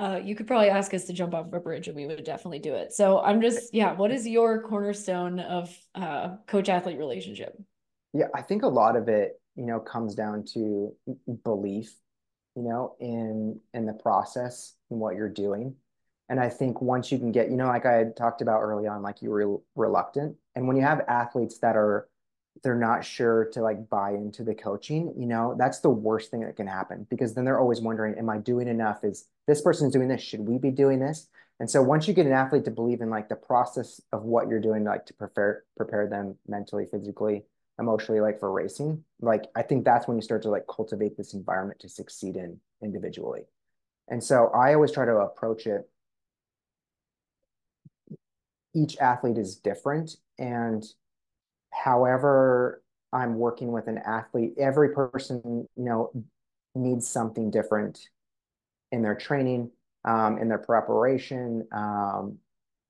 [0.00, 2.58] Uh, you could probably ask us to jump off a bridge and we would definitely
[2.58, 2.92] do it.
[2.92, 7.56] So I'm just, yeah, what is your cornerstone of uh, coach athlete relationship?
[8.12, 10.96] Yeah, I think a lot of it, you know, comes down to
[11.44, 11.94] belief,
[12.56, 15.76] you know, in in the process and what you're doing.
[16.30, 18.86] And I think once you can get, you know, like I had talked about early
[18.86, 20.36] on, like you were reluctant.
[20.54, 22.08] And when you have athletes that are
[22.62, 26.40] they're not sure to like buy into the coaching, you know, that's the worst thing
[26.40, 29.02] that can happen because then they're always wondering, am I doing enough?
[29.02, 30.20] Is this person's doing this?
[30.20, 31.28] Should we be doing this?
[31.58, 34.48] And so once you get an athlete to believe in like the process of what
[34.48, 37.44] you're doing, like to prepare prepare them mentally, physically,
[37.78, 41.34] emotionally, like for racing, like I think that's when you start to like cultivate this
[41.34, 43.42] environment to succeed in individually.
[44.08, 45.88] And so I always try to approach it.
[48.74, 50.84] Each athlete is different, and
[51.72, 56.12] however I'm working with an athlete, every person, you know,
[56.74, 57.98] needs something different
[58.92, 59.70] in their training,
[60.04, 62.38] um, in their preparation, um,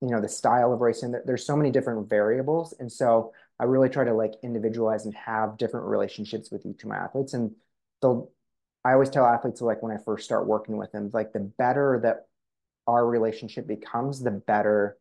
[0.01, 1.15] you know, the style of racing.
[1.25, 2.75] There's so many different variables.
[2.79, 6.89] And so I really try to like individualize and have different relationships with each of
[6.89, 7.35] my athletes.
[7.35, 7.53] And
[8.01, 8.31] they'll,
[8.85, 12.01] I always tell athletes like when I first start working with them, like the better
[12.03, 12.27] that
[12.87, 14.97] our relationship becomes, the better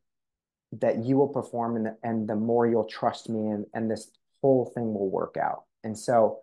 [0.71, 4.11] that you will perform and the, and the more you'll trust me and, and this
[4.41, 5.63] whole thing will work out.
[5.83, 6.39] And so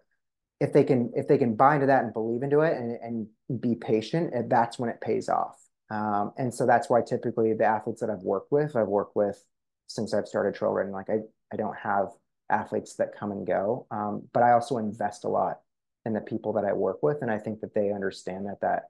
[0.60, 3.60] if they can if they can buy into that and believe into it and, and
[3.60, 5.60] be patient, that's when it pays off.
[5.90, 9.42] Um, and so that's why typically the athletes that I've worked with, I've worked with
[9.86, 10.92] since I've started trail running.
[10.92, 11.18] Like I,
[11.52, 12.08] I don't have
[12.50, 15.60] athletes that come and go, um, but I also invest a lot
[16.04, 18.84] in the people that I work with, and I think that they understand that that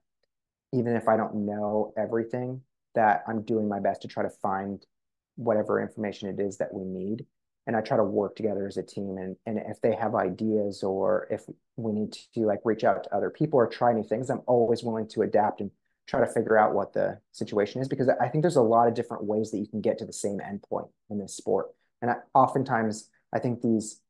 [0.72, 2.61] even if I don't know everything,
[2.94, 4.85] that I'm doing my best to try to find
[5.37, 7.25] whatever information it is that we need
[7.66, 9.18] and I try to work together as a team.
[9.18, 11.44] And and if they have ideas or if
[11.77, 14.85] we need to like reach out to other people or try new things, I'm always
[14.85, 15.70] willing to adapt and
[16.07, 18.94] try to figure out what the situation is because I think there's a lot of
[18.94, 21.66] different ways that you can get to the same endpoint in this sport.
[22.01, 24.01] And I, oftentimes, I think these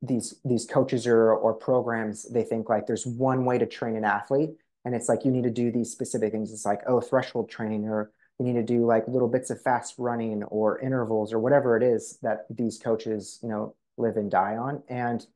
[0.00, 4.04] these these coaches or or programs they think like there's one way to train an
[4.04, 4.50] athlete
[4.84, 7.84] and it's like you need to do these specific things it's like oh threshold training
[7.88, 11.76] or you need to do like little bits of fast running or intervals or whatever
[11.76, 14.82] it is that these coaches you know live and die on.
[14.88, 15.26] And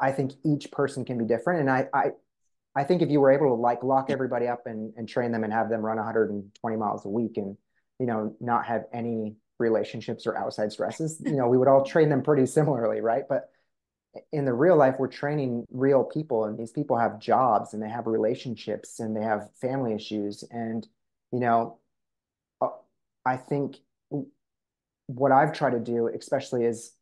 [0.00, 1.60] i think each person can be different.
[1.60, 2.10] And i i
[2.74, 5.44] i think if you were able to like lock everybody up and, and train them
[5.44, 7.56] and have them run 120 miles a week and
[7.98, 12.08] you know not have any relationships or outside stresses you know we would all train
[12.08, 13.24] them pretty similarly right?
[13.28, 13.48] But
[14.30, 17.88] in the real life we're training real people and these people have jobs and they
[17.88, 20.44] have relationships and they have family issues.
[20.50, 20.86] And
[21.32, 21.78] you know
[23.24, 23.78] I think
[25.06, 26.92] what I've tried to do, especially is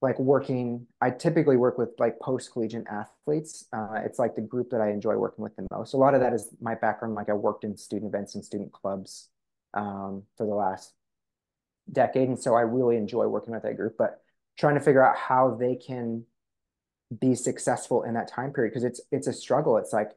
[0.00, 3.66] like working, I typically work with like post-collegiate athletes.
[3.72, 5.92] Uh, it's like the group that I enjoy working with the most.
[5.92, 7.14] A lot of that is my background.
[7.14, 9.28] Like I worked in student events and student clubs
[9.74, 10.92] um, for the last
[11.90, 12.28] decade.
[12.28, 14.20] And so I really enjoy working with that group, but
[14.56, 16.24] trying to figure out how they can
[17.20, 19.78] be successful in that time period because it's it's a struggle.
[19.78, 20.10] It's like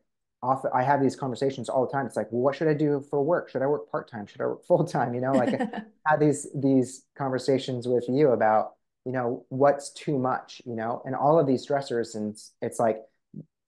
[0.44, 2.06] often I have these conversations all the time.
[2.06, 3.50] It's like, well, what should I do for work?
[3.50, 4.26] Should I work part time?
[4.26, 5.14] Should I work full time?
[5.14, 8.74] You know, like I had these these conversations with you about,
[9.06, 12.98] you know, what's too much, you know, and all of these stressors, and it's like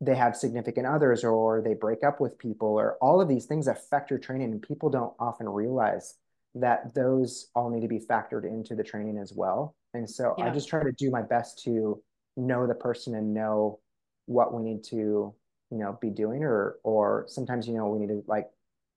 [0.01, 3.67] they have significant others or they break up with people or all of these things
[3.67, 6.15] affect your training and people don't often realize
[6.55, 9.76] that those all need to be factored into the training as well.
[9.93, 10.45] And so yeah.
[10.45, 12.01] I just try to do my best to
[12.36, 13.80] know the person and know
[14.26, 15.34] what we need to
[15.74, 18.47] you know be doing or or sometimes you know we need to like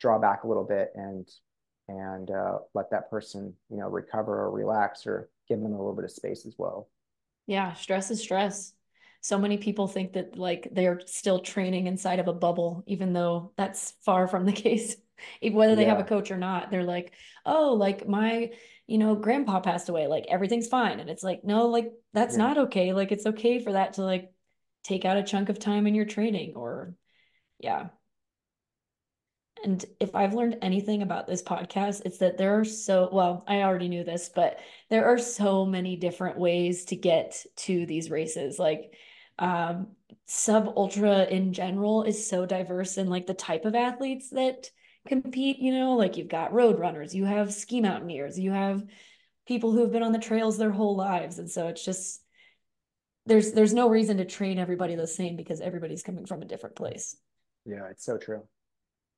[0.00, 1.28] draw back a little bit and
[1.88, 5.94] and uh, let that person you know recover or relax or give them a little
[5.94, 6.88] bit of space as well
[7.46, 8.74] yeah stress is stress
[9.26, 13.50] so many people think that like they're still training inside of a bubble, even though
[13.56, 14.94] that's far from the case.
[15.42, 15.96] Whether they yeah.
[15.96, 17.12] have a coach or not, they're like,
[17.44, 18.50] oh, like my,
[18.86, 21.00] you know, grandpa passed away, like everything's fine.
[21.00, 22.44] And it's like, no, like that's yeah.
[22.44, 22.92] not okay.
[22.92, 24.30] Like it's okay for that to like
[24.86, 26.94] take out a chunk of time in your training or
[27.58, 27.88] yeah.
[29.64, 33.62] And if I've learned anything about this podcast, it's that there are so, well, I
[33.62, 34.58] already knew this, but
[34.90, 38.58] there are so many different ways to get to these races.
[38.58, 38.94] Like,
[39.38, 39.88] um,
[40.26, 44.70] sub ultra in general is so diverse in like the type of athletes that
[45.08, 48.84] compete, you know, like you've got road runners, you have ski mountaineers, you have
[49.48, 51.38] people who have been on the trails their whole lives.
[51.38, 52.22] And so it's just,
[53.26, 56.76] there's there's no reason to train everybody the same because everybody's coming from a different
[56.76, 57.16] place.
[57.64, 58.42] Yeah, it's so true.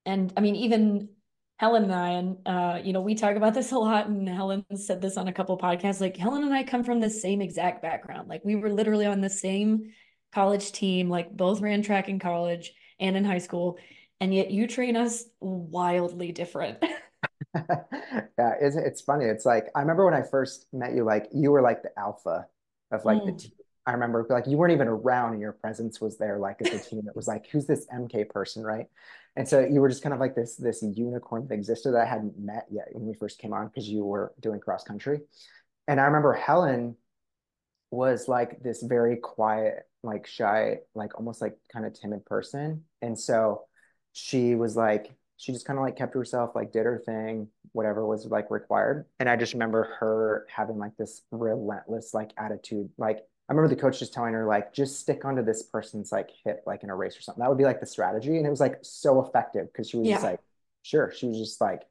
[0.07, 1.11] And I mean, even
[1.59, 4.65] Helen and I, and uh, you know, we talk about this a lot, and Helen
[4.75, 6.01] said this on a couple podcasts.
[6.01, 8.29] Like Helen and I come from the same exact background.
[8.29, 9.93] Like we were literally on the same
[10.33, 13.79] college team, like both ran track in college and in high school,
[14.21, 16.83] and yet you train us wildly different.
[17.55, 19.25] yeah, it's, it's funny.
[19.25, 22.47] It's like I remember when I first met you, like you were like the alpha
[22.91, 23.27] of like mm.
[23.27, 23.58] the team
[23.89, 26.91] I remember like you weren't even around and your presence was there like as a
[26.91, 27.09] team.
[27.09, 28.85] It was like, who's this Emkay person, right?
[29.35, 32.05] And so you were just kind of like this this unicorn that existed that I
[32.05, 35.21] hadn't met yet when we first came on because you were doing cross country.
[35.87, 36.97] And I remember Helen
[37.91, 42.85] was like this very quiet, like shy, like almost like kind of timid person.
[43.01, 43.63] And so
[44.13, 48.07] she was like, she just kind of like kept herself, like did her thing, whatever
[48.07, 49.07] was like required.
[49.19, 53.81] And I just remember her having like this relentless like attitude, like I remember the
[53.81, 56.95] coach just telling her like, just stick onto this person's like hip, like in a
[56.95, 57.41] race or something.
[57.41, 58.37] That would be like the strategy.
[58.37, 60.17] And it was like so effective because she was yeah.
[60.17, 60.41] just like,
[60.83, 61.13] sure.
[61.17, 61.83] She was just like,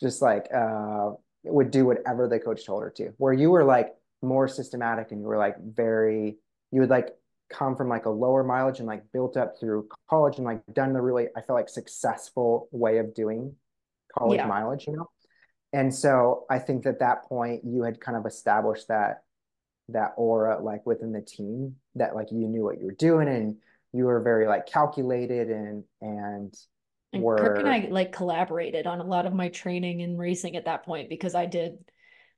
[0.00, 1.10] just like, uh,
[1.44, 3.12] would do whatever the coach told her to.
[3.16, 6.38] Where you were like more systematic and you were like very,
[6.70, 7.08] you would like
[7.50, 10.92] come from like a lower mileage and like built up through college and like done
[10.92, 13.56] the really, I felt like successful way of doing
[14.16, 14.46] college yeah.
[14.46, 15.10] mileage, you know?
[15.72, 19.24] And so I think that that point you had kind of established that
[19.92, 23.56] that aura like within the team that like you knew what you were doing and
[23.92, 26.54] you were very like calculated and and
[27.12, 27.36] and were...
[27.36, 30.84] Kirk and I like collaborated on a lot of my training and racing at that
[30.84, 31.78] point because I did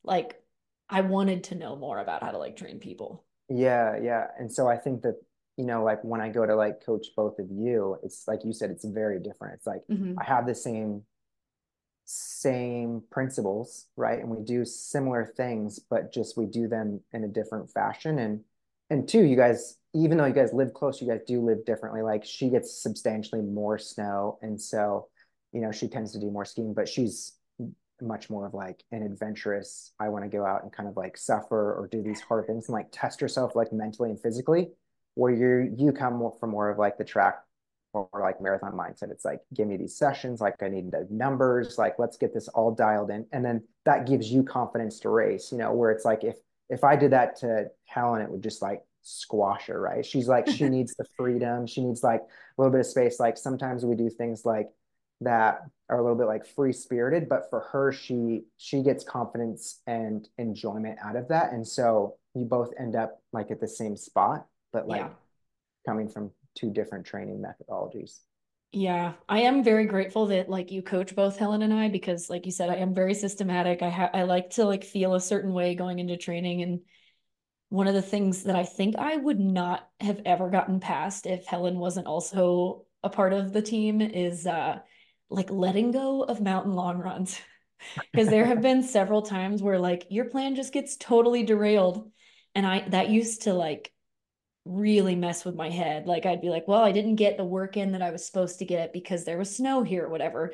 [0.03, 0.41] like
[0.89, 3.25] I wanted to know more about how to like train people.
[3.49, 4.27] Yeah, yeah.
[4.39, 5.15] And so I think that
[5.57, 8.53] you know like when I go to like coach both of you, it's like you
[8.53, 9.55] said it's very different.
[9.55, 10.19] It's like mm-hmm.
[10.19, 11.03] I have the same
[12.05, 14.19] same principles, right?
[14.19, 18.19] And we do similar things, but just we do them in a different fashion.
[18.19, 18.41] And
[18.91, 22.03] and two, you guys, even though you guys live close, you guys do live differently.
[22.03, 25.09] Like she gets substantially more snow, and so
[25.53, 27.33] you know she tends to do more skiing, but she's
[28.03, 29.93] much more of like an adventurous.
[29.99, 32.69] I want to go out and kind of like suffer or do these hard things
[32.69, 34.69] and like test yourself like mentally and physically.
[35.15, 37.44] Where you you come from more of like the track
[37.95, 39.11] or like marathon mindset.
[39.11, 42.49] It's like, give me these sessions, like I need the numbers, like let's get this
[42.49, 43.27] all dialed in.
[43.33, 46.37] And then that gives you confidence to race, you know, where it's like if
[46.71, 50.05] if I did that to Helen, it would just like squash her, right?
[50.05, 53.21] She's like, she needs the freedom, she needs like a little bit of space.
[53.21, 54.69] Like sometimes we do things like
[55.21, 59.81] that are a little bit like free spirited, but for her, she she gets confidence
[59.87, 61.53] and enjoyment out of that.
[61.53, 65.11] And so you both end up like at the same spot, but like yeah.
[65.87, 68.21] coming from two different training methodologies.
[68.73, 72.45] Yeah, I am very grateful that like you coach both Helen and I because like
[72.45, 73.83] you said I am very systematic.
[73.83, 76.81] I have I like to like feel a certain way going into training and
[77.69, 81.47] one of the things that I think I would not have ever gotten past if
[81.47, 84.81] Helen wasn't also a part of the team is uh
[85.31, 87.39] like letting go of mountain long runs.
[88.13, 92.11] Because there have been several times where like your plan just gets totally derailed
[92.55, 93.93] and I that used to like
[94.65, 96.07] really mess with my head.
[96.07, 98.59] Like I'd be like, well, I didn't get the work in that I was supposed
[98.61, 100.53] to get because there was snow here or whatever.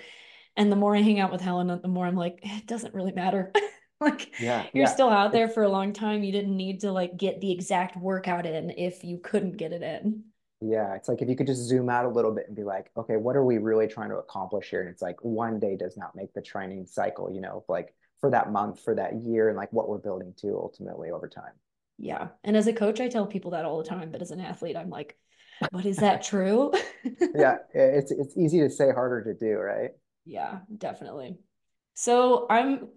[0.56, 3.12] And the more I hang out with Helen, the more I'm like, it doesn't really
[3.12, 3.52] matter.
[4.00, 4.92] like yeah, you're yeah.
[4.92, 6.24] still out there for a long time.
[6.24, 9.82] You didn't need to like get the exact workout in if you couldn't get it
[9.82, 10.24] in.
[10.62, 12.90] Yeah, it's like if you could just zoom out a little bit and be like,
[12.96, 14.80] okay, what are we really trying to accomplish here?
[14.80, 18.30] And it's like one day does not make the training cycle, you know, like for
[18.30, 21.52] that month, for that year, and like what we're building to ultimately over time.
[22.01, 22.28] Yeah.
[22.42, 24.11] And as a coach, I tell people that all the time.
[24.11, 25.16] But as an athlete, I'm like,
[25.70, 26.72] but is that true?
[27.05, 27.59] yeah.
[27.74, 29.90] It's it's easy to say, harder to do, right?
[30.24, 31.38] Yeah, definitely.
[31.94, 32.88] So I'm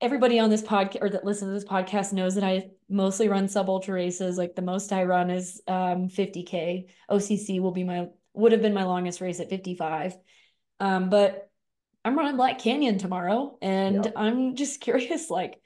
[0.00, 3.48] everybody on this podcast or that listens to this podcast knows that I mostly run
[3.48, 4.38] sub ultra races.
[4.38, 6.88] Like the most I run is um 50k.
[7.10, 10.16] OCC will be my would have been my longest race at 55.
[10.78, 11.50] Um, but
[12.04, 14.14] I'm running Black Canyon tomorrow, and yep.
[14.16, 15.60] I'm just curious, like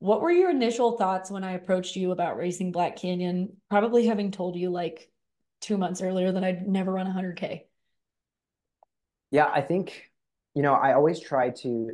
[0.00, 3.56] what were your initial thoughts when I approached you about racing Black Canyon?
[3.68, 5.10] Probably having told you like
[5.60, 7.66] two months earlier that I'd never run 100K.
[9.30, 10.10] Yeah, I think,
[10.54, 11.90] you know, I always try to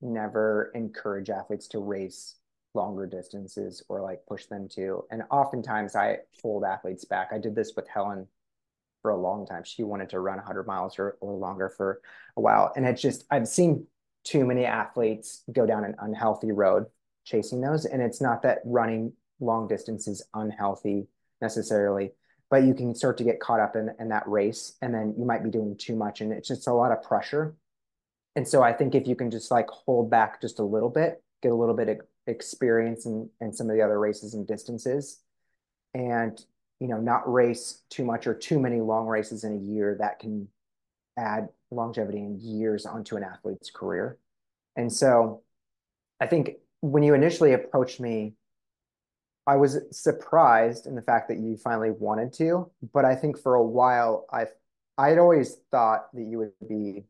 [0.00, 2.36] never encourage athletes to race
[2.72, 5.04] longer distances or like push them to.
[5.10, 7.28] And oftentimes I hold athletes back.
[7.30, 8.26] I did this with Helen
[9.02, 9.64] for a long time.
[9.64, 12.00] She wanted to run 100 miles or, or longer for
[12.38, 12.72] a while.
[12.74, 13.86] And it's just, I've seen
[14.24, 16.86] too many athletes go down an unhealthy road
[17.30, 17.84] chasing those.
[17.84, 21.06] And it's not that running long distance is unhealthy
[21.40, 22.12] necessarily,
[22.50, 25.24] but you can start to get caught up in, in that race and then you
[25.24, 27.54] might be doing too much and it's just a lot of pressure.
[28.36, 31.22] And so I think if you can just like hold back just a little bit,
[31.42, 35.20] get a little bit of experience in, in some of the other races and distances
[35.94, 36.44] and
[36.78, 40.20] you know not race too much or too many long races in a year that
[40.20, 40.46] can
[41.18, 44.18] add longevity and years onto an athlete's career.
[44.76, 45.42] And so
[46.20, 48.34] I think when you initially approached me,
[49.46, 53.54] I was surprised in the fact that you finally wanted to, but I think for
[53.54, 54.46] a while I
[54.98, 57.04] I had always thought that you would be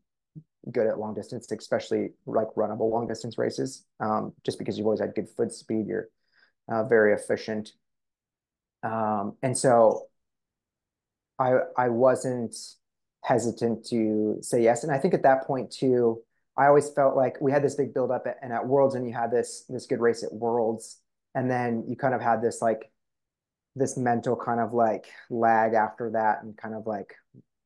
[0.71, 5.01] good at long distance, especially like runnable long distance races, um, just because you've always
[5.01, 5.87] had good foot speed.
[5.87, 6.07] You're
[6.71, 7.73] uh, very efficient,
[8.83, 10.07] um, and so
[11.37, 12.55] I I wasn't
[13.23, 14.83] hesitant to say yes.
[14.83, 16.21] And I think at that point too,
[16.57, 19.07] I always felt like we had this big build up at, and at Worlds, and
[19.07, 20.99] you had this this good race at Worlds,
[21.33, 22.91] and then you kind of had this like
[23.75, 27.15] this mental kind of like lag after that, and kind of like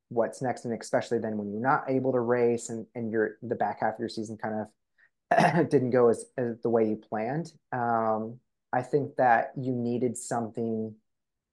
[0.10, 3.56] what's next, and especially then when you're not able to race, and and you're the
[3.56, 4.68] back half of your season kind
[5.32, 7.52] of didn't go as, as the way you planned.
[7.72, 8.40] Um,
[8.72, 10.94] I think that you needed something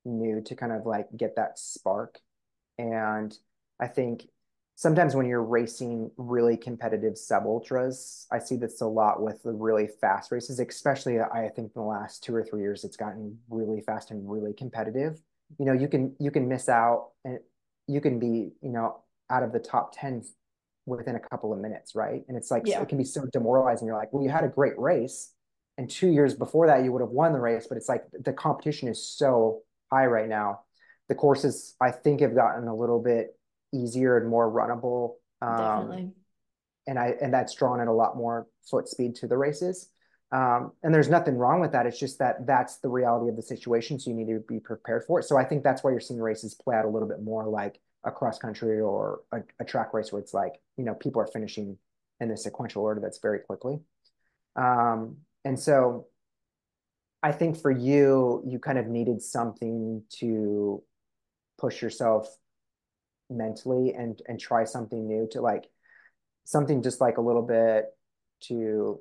[0.04, 2.18] new to kind of like get that spark,
[2.78, 3.36] and
[3.80, 4.26] I think
[4.82, 9.52] sometimes when you're racing really competitive sub ultras, I see this a lot with the
[9.52, 13.38] really fast races, especially I think in the last two or three years, it's gotten
[13.48, 15.20] really fast and really competitive.
[15.60, 17.38] You know, you can you can miss out and
[17.86, 20.24] you can be, you know, out of the top 10
[20.84, 22.24] within a couple of minutes, right?
[22.26, 22.82] And it's like yeah.
[22.82, 23.86] it can be so demoralizing.
[23.86, 25.32] You're like, well, you had a great race.
[25.78, 28.32] And two years before that, you would have won the race, but it's like the
[28.32, 29.60] competition is so
[29.92, 30.62] high right now.
[31.08, 33.36] The courses, I think, have gotten a little bit
[33.72, 35.14] easier and more runnable.
[35.40, 36.12] Um, Definitely.
[36.86, 39.88] And I and that's drawn in a lot more foot speed to the races.
[40.32, 41.84] Um, and there's nothing wrong with that.
[41.86, 44.00] It's just that that's the reality of the situation.
[44.00, 45.24] So you need to be prepared for it.
[45.24, 47.78] So I think that's why you're seeing races play out a little bit more like
[48.04, 51.26] a cross country or a, a track race where it's like, you know, people are
[51.26, 51.76] finishing
[52.18, 53.78] in the sequential order that's very quickly.
[54.56, 56.06] Um, and so
[57.22, 60.82] I think for you, you kind of needed something to
[61.58, 62.34] push yourself
[63.36, 65.68] mentally and and try something new to like
[66.44, 67.86] something just like a little bit
[68.40, 69.00] to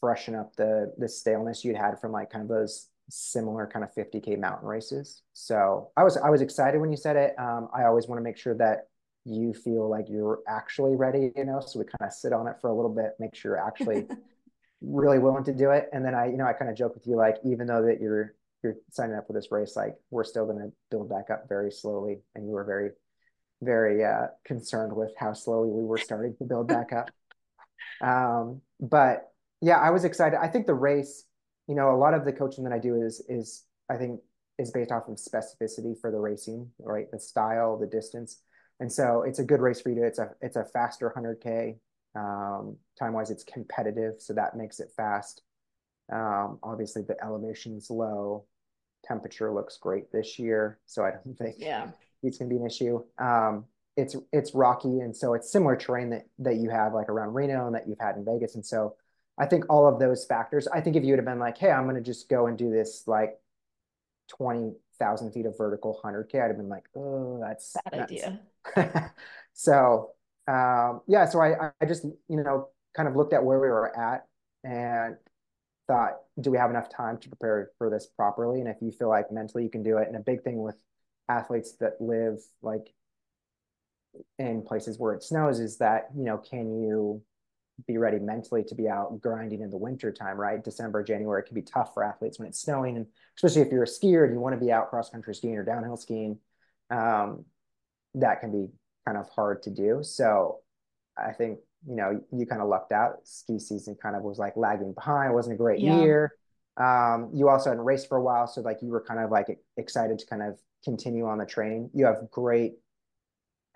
[0.00, 3.94] freshen up the the staleness you'd had from like kind of those similar kind of
[3.94, 5.22] 50k mountain races.
[5.32, 7.38] So i was i was excited when you said it.
[7.38, 8.88] Um, i always want to make sure that
[9.24, 12.56] you feel like you're actually ready you know so we kind of sit on it
[12.60, 14.04] for a little bit make sure you're actually
[14.80, 15.88] really willing to do it.
[15.92, 18.00] And then i you know i kind of joke with you like even though that
[18.00, 21.48] you're you're signing up for this race like we're still going to build back up
[21.48, 22.90] very slowly and you were very
[23.62, 27.10] very uh, concerned with how slowly we were starting to build back up.
[28.00, 30.38] Um, but yeah, I was excited.
[30.40, 31.24] I think the race,
[31.68, 34.20] you know, a lot of the coaching that I do is is I think
[34.58, 37.08] is based off of specificity for the racing, right?
[37.12, 38.40] The style, the distance,
[38.80, 40.06] and so it's a good race for you to.
[40.06, 41.76] It's a it's a faster 100k.
[42.16, 45.42] Um, time wise, it's competitive, so that makes it fast.
[46.12, 48.46] Um, obviously, the elevation is low.
[49.04, 51.90] Temperature looks great this year, so I don't think yeah
[52.22, 53.02] it's going to be an issue.
[53.18, 53.64] Um,
[53.96, 57.66] it's it's rocky, and so it's similar terrain that that you have like around Reno
[57.66, 58.96] and that you've had in Vegas, and so
[59.38, 60.66] I think all of those factors.
[60.68, 62.56] I think if you would have been like, "Hey, I'm going to just go and
[62.56, 63.38] do this like
[64.28, 68.12] twenty thousand feet of vertical hundred k," I'd have been like, "Oh, that's bad nuts.
[68.12, 69.12] idea."
[69.52, 70.12] so
[70.48, 73.96] um, yeah, so I I just you know kind of looked at where we were
[73.98, 74.26] at
[74.64, 75.16] and
[75.86, 78.60] thought, do we have enough time to prepare for this properly?
[78.60, 80.76] And if you feel like mentally you can do it, and a big thing with
[81.28, 82.92] athletes that live like
[84.38, 87.22] in places where it snows is that you know can you
[87.86, 90.62] be ready mentally to be out grinding in the winter time right?
[90.62, 93.06] December january can be tough for athletes when it's snowing and
[93.36, 95.64] especially if you're a skier and you want to be out cross country skiing or
[95.64, 96.38] downhill skiing
[96.90, 97.44] um,
[98.14, 98.68] that can be
[99.06, 100.00] kind of hard to do.
[100.02, 100.58] So
[101.18, 103.16] i think you know you kind of lucked out.
[103.24, 105.30] Ski season kind of was like lagging behind.
[105.30, 106.00] It wasn't a great yeah.
[106.00, 106.32] year.
[106.78, 109.58] Um, you also hadn't raced for a while so like you were kind of like
[109.76, 111.90] excited to kind of continue on the train.
[111.94, 112.74] You have great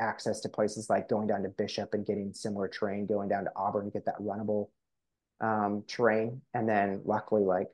[0.00, 3.50] access to places like going down to Bishop and getting similar train, going down to
[3.57, 4.68] Auburn to get that runnable
[5.40, 6.42] um, terrain.
[6.54, 7.68] And then luckily, like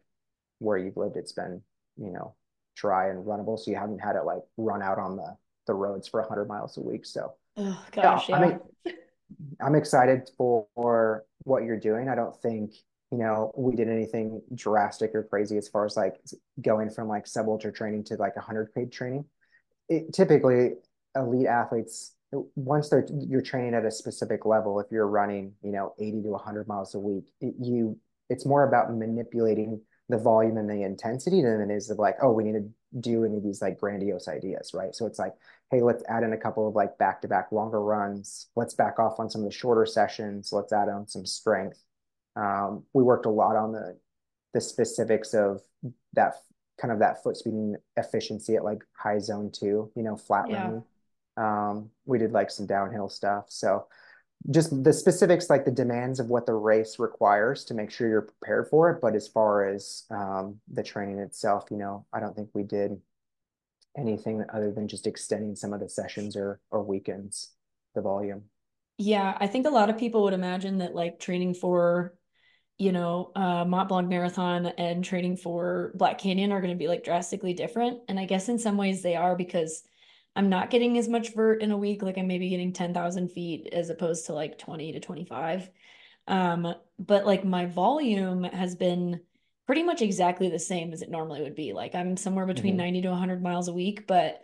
[0.58, 1.62] where you've lived, it's been,
[1.96, 2.34] you know,
[2.76, 3.58] dry and runnable.
[3.58, 6.76] So you haven't had it like run out on the, the roads for 100 miles
[6.76, 7.04] a week.
[7.04, 8.38] So, oh, gosh, yeah.
[8.38, 8.44] yeah.
[8.44, 8.96] I mean,
[9.60, 12.08] I'm excited for, for what you're doing.
[12.08, 12.74] I don't think,
[13.12, 16.18] you know, we did anything drastic or crazy as far as like
[16.62, 19.26] going from like sub ultra training to like 100 paid training.
[19.88, 20.70] It, typically,
[21.14, 22.14] elite athletes
[22.54, 26.28] once they're you're training at a specific level if you're running you know 80 to
[26.30, 27.98] 100 miles a week it, you
[28.30, 32.32] it's more about manipulating the volume and the intensity than it is of like oh
[32.32, 34.94] we need to do any of these like grandiose ideas right?
[34.94, 35.34] So it's like
[35.70, 38.48] hey let's add in a couple of like back to back longer runs.
[38.56, 40.50] Let's back off on some of the shorter sessions.
[40.52, 41.82] Let's add on some strength
[42.36, 43.98] um, we worked a lot on the
[44.54, 45.60] the specifics of
[46.12, 46.34] that
[46.80, 50.64] kind of that foot speeding efficiency at like high zone two you know flat yeah.
[50.64, 50.84] running
[51.36, 53.46] um, we did like some downhill stuff.
[53.48, 53.86] So
[54.50, 58.22] just the specifics, like the demands of what the race requires to make sure you're
[58.40, 59.00] prepared for it.
[59.00, 63.00] But as far as um, the training itself, you know, I don't think we did
[63.96, 67.50] anything other than just extending some of the sessions or or weekends,
[67.94, 68.44] the volume.
[68.98, 72.14] Yeah, I think a lot of people would imagine that like training for,
[72.78, 76.88] you know, uh, Mont Blanc Marathon and training for Black Canyon are going to be
[76.88, 78.00] like drastically different.
[78.08, 79.82] And I guess in some ways they are because
[80.34, 82.02] I'm not getting as much vert in a week.
[82.02, 85.70] Like I'm maybe getting 10,000 feet as opposed to like 20 to 25.
[86.26, 89.20] Um, but like my volume has been
[89.66, 91.72] pretty much exactly the same as it normally would be.
[91.72, 92.84] Like I'm somewhere between mm-hmm.
[92.84, 94.42] 90 to 100 miles a week, but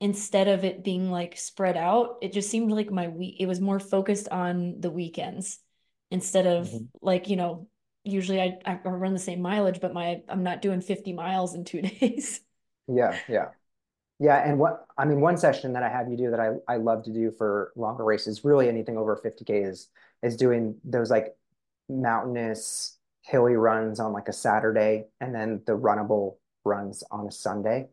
[0.00, 3.60] instead of it being like spread out, it just seemed like my week, it was
[3.60, 5.58] more focused on the weekends
[6.12, 6.84] instead of mm-hmm.
[7.00, 7.66] like, you know,
[8.04, 11.64] usually I, I run the same mileage, but my, I'm not doing 50 miles in
[11.64, 12.40] two days.
[12.86, 13.16] Yeah.
[13.28, 13.48] Yeah.
[14.22, 16.76] Yeah, and what I mean, one session that I have you do that I, I
[16.76, 19.88] love to do for longer races, really anything over 50k is
[20.22, 21.34] is doing those like
[21.88, 27.88] mountainous hilly runs on like a Saturday and then the runnable runs on a Sunday.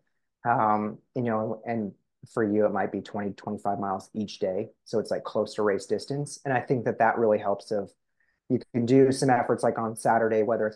[0.46, 1.94] Um, you know, and
[2.32, 5.64] for you it might be 20 25 miles each day, so it's like close to
[5.64, 6.40] race distance.
[6.46, 7.92] And I think that that really helps of
[8.50, 10.68] you can do some efforts like on Saturday, whether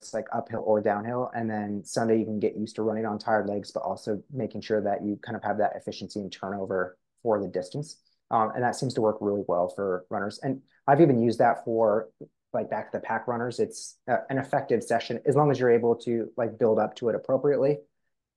[0.00, 1.30] it's like uphill or downhill.
[1.34, 4.62] And then Sunday you can get used to running on tired legs, but also making
[4.62, 8.00] sure that you kind of have that efficiency and turnover for the distance.
[8.30, 10.40] Um, and that seems to work really well for runners.
[10.42, 12.08] And I've even used that for
[12.52, 13.60] like back to the pack runners.
[13.60, 17.08] It's a, an effective session as long as you're able to like build up to
[17.08, 17.78] it appropriately.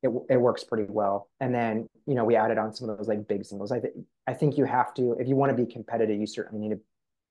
[0.03, 1.29] It, it works pretty well.
[1.39, 3.71] And then, you know, we added on some of those like big singles.
[3.71, 3.93] I think
[4.27, 6.81] I think you have to, if you want to be competitive, you certainly need to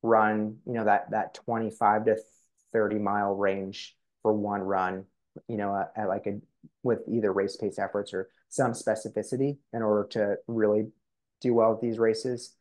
[0.03, 2.17] run, you know, that that 25 to
[2.73, 5.05] 30 mile range for one run,
[5.49, 6.41] you know, at, at like a
[6.83, 10.89] with either race pace efforts or some specificity in order to really
[11.41, 12.55] do well with these races.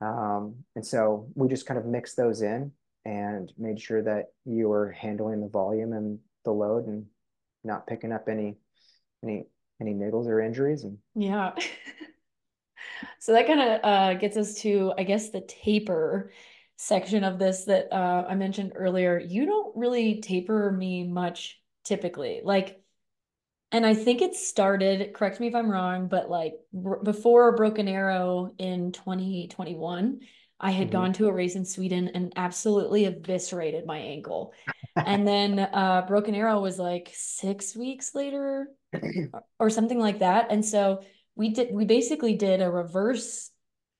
[0.00, 2.72] Um, and so we just kind of mixed those in
[3.04, 7.06] and made sure that you were handling the volume and the load and
[7.62, 8.56] not picking up any
[9.22, 9.46] any
[9.80, 11.52] any niggles or injuries and yeah
[13.18, 16.30] so that kind of uh, gets us to i guess the taper
[16.76, 22.40] section of this that uh, I mentioned earlier, you don't really taper me much typically.
[22.42, 22.80] Like,
[23.72, 26.54] and I think it started, correct me if I'm wrong, but like
[26.84, 30.20] r- before Broken Arrow in 2021,
[30.60, 30.92] I had mm-hmm.
[30.92, 34.52] gone to a race in Sweden and absolutely eviscerated my ankle.
[34.96, 38.68] and then uh, Broken Arrow was like six weeks later
[39.58, 40.46] or something like that.
[40.50, 41.02] And so
[41.34, 43.50] we did, we basically did a reverse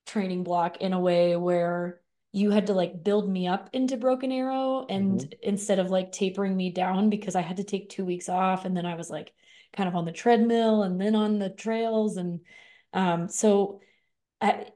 [0.06, 2.00] training block in a way where
[2.34, 5.32] you had to like build me up into Broken Arrow and mm-hmm.
[5.40, 8.76] instead of like tapering me down because I had to take two weeks off and
[8.76, 9.32] then I was like
[9.72, 12.40] kind of on the treadmill and then on the trails and
[12.92, 13.80] um so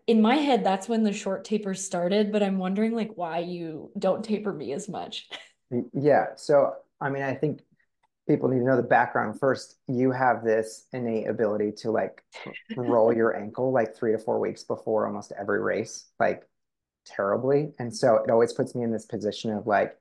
[0.06, 3.90] in my head that's when the short taper started but I'm wondering like why you
[3.98, 5.28] don't taper me as much.
[5.92, 7.62] Yeah, so I mean I think
[8.28, 9.78] people need to know the background first.
[9.88, 12.22] You have this innate ability to like
[12.76, 16.06] roll your ankle like 3 to 4 weeks before almost every race.
[16.20, 16.44] Like
[17.14, 17.72] terribly.
[17.78, 19.96] And so it always puts me in this position of like,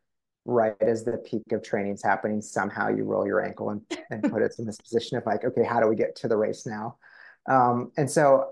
[0.45, 4.24] right as the peak of training is happening, somehow you roll your ankle and, and
[4.32, 6.66] put us in this position of like, okay, how do we get to the race
[6.66, 6.97] now?
[7.49, 8.51] Um, and so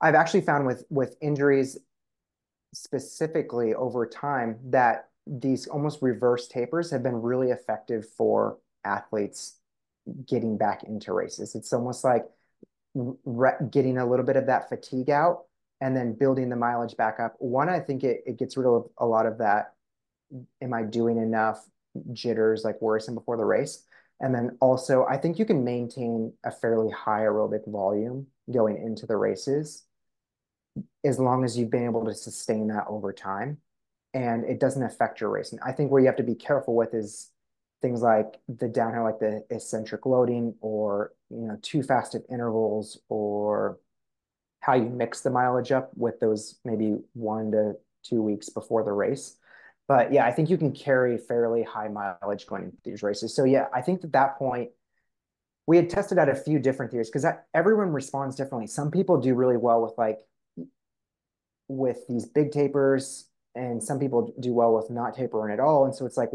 [0.00, 1.78] I've actually found with with injuries
[2.74, 9.56] specifically over time that these almost reverse tapers have been really effective for athletes
[10.26, 11.54] getting back into races.
[11.54, 12.24] It's almost like
[13.70, 15.44] getting a little bit of that fatigue out
[15.80, 17.34] and then building the mileage back up.
[17.38, 19.74] One, I think it, it gets rid of a lot of that.
[20.60, 21.64] Am I doing enough
[22.12, 23.84] jitters, like worrisome before the race?
[24.20, 29.06] And then also, I think you can maintain a fairly high aerobic volume going into
[29.06, 29.84] the races
[31.04, 33.58] as long as you've been able to sustain that over time.
[34.16, 35.58] and it doesn't affect your racing.
[35.64, 37.30] I think where you have to be careful with is
[37.82, 42.98] things like the downhill, like the eccentric loading or, you know, too fast at intervals
[43.10, 43.78] or
[44.66, 48.90] how you mix the mileage up with those maybe one to two weeks before the
[48.90, 49.36] race.
[49.86, 53.32] But yeah, I think you can carry fairly high mileage going into these races.
[53.32, 54.70] So yeah, I think at that point,
[55.68, 58.66] we had tested out a few different theories because everyone responds differently.
[58.66, 60.18] Some people do really well with like
[61.68, 65.84] with these big tapers, and some people do well with not tapering at all.
[65.84, 66.30] And so it's like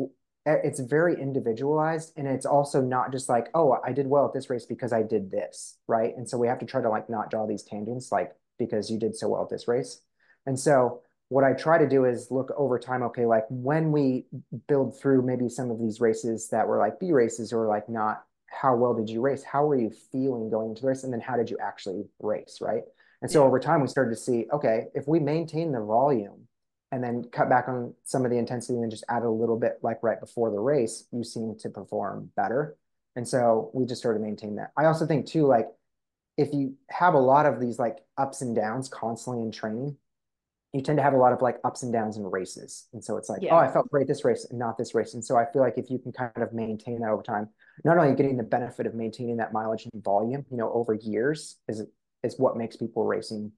[0.45, 4.49] it's very individualized, and it's also not just like, oh, I did well at this
[4.49, 6.15] race because I did this, right?
[6.15, 8.97] And so we have to try to like not draw these tangents, like because you
[8.97, 10.01] did so well at this race.
[10.45, 14.25] And so what I try to do is look over time, okay, like when we
[14.67, 18.23] build through maybe some of these races that were like B races or like not,
[18.47, 19.43] how well did you race?
[19.43, 21.03] How were you feeling going into the race?
[21.03, 22.81] And then how did you actually race, right?
[23.21, 23.47] And so yeah.
[23.47, 26.47] over time, we started to see, okay, if we maintain the volume
[26.91, 29.79] and then cut back on some of the intensity and just add a little bit
[29.81, 32.75] like right before the race, you seem to perform better.
[33.15, 34.71] And so we just sort of maintain that.
[34.77, 35.67] I also think too, like
[36.37, 39.97] if you have a lot of these like ups and downs constantly in training,
[40.73, 42.87] you tend to have a lot of like ups and downs in races.
[42.93, 43.53] And so it's like, yeah.
[43.53, 45.13] oh, I felt great this race and not this race.
[45.13, 47.49] And so I feel like if you can kind of maintain that over time,
[47.83, 51.57] not only getting the benefit of maintaining that mileage and volume, you know, over years
[51.67, 51.83] is
[52.23, 53.51] is what makes people racing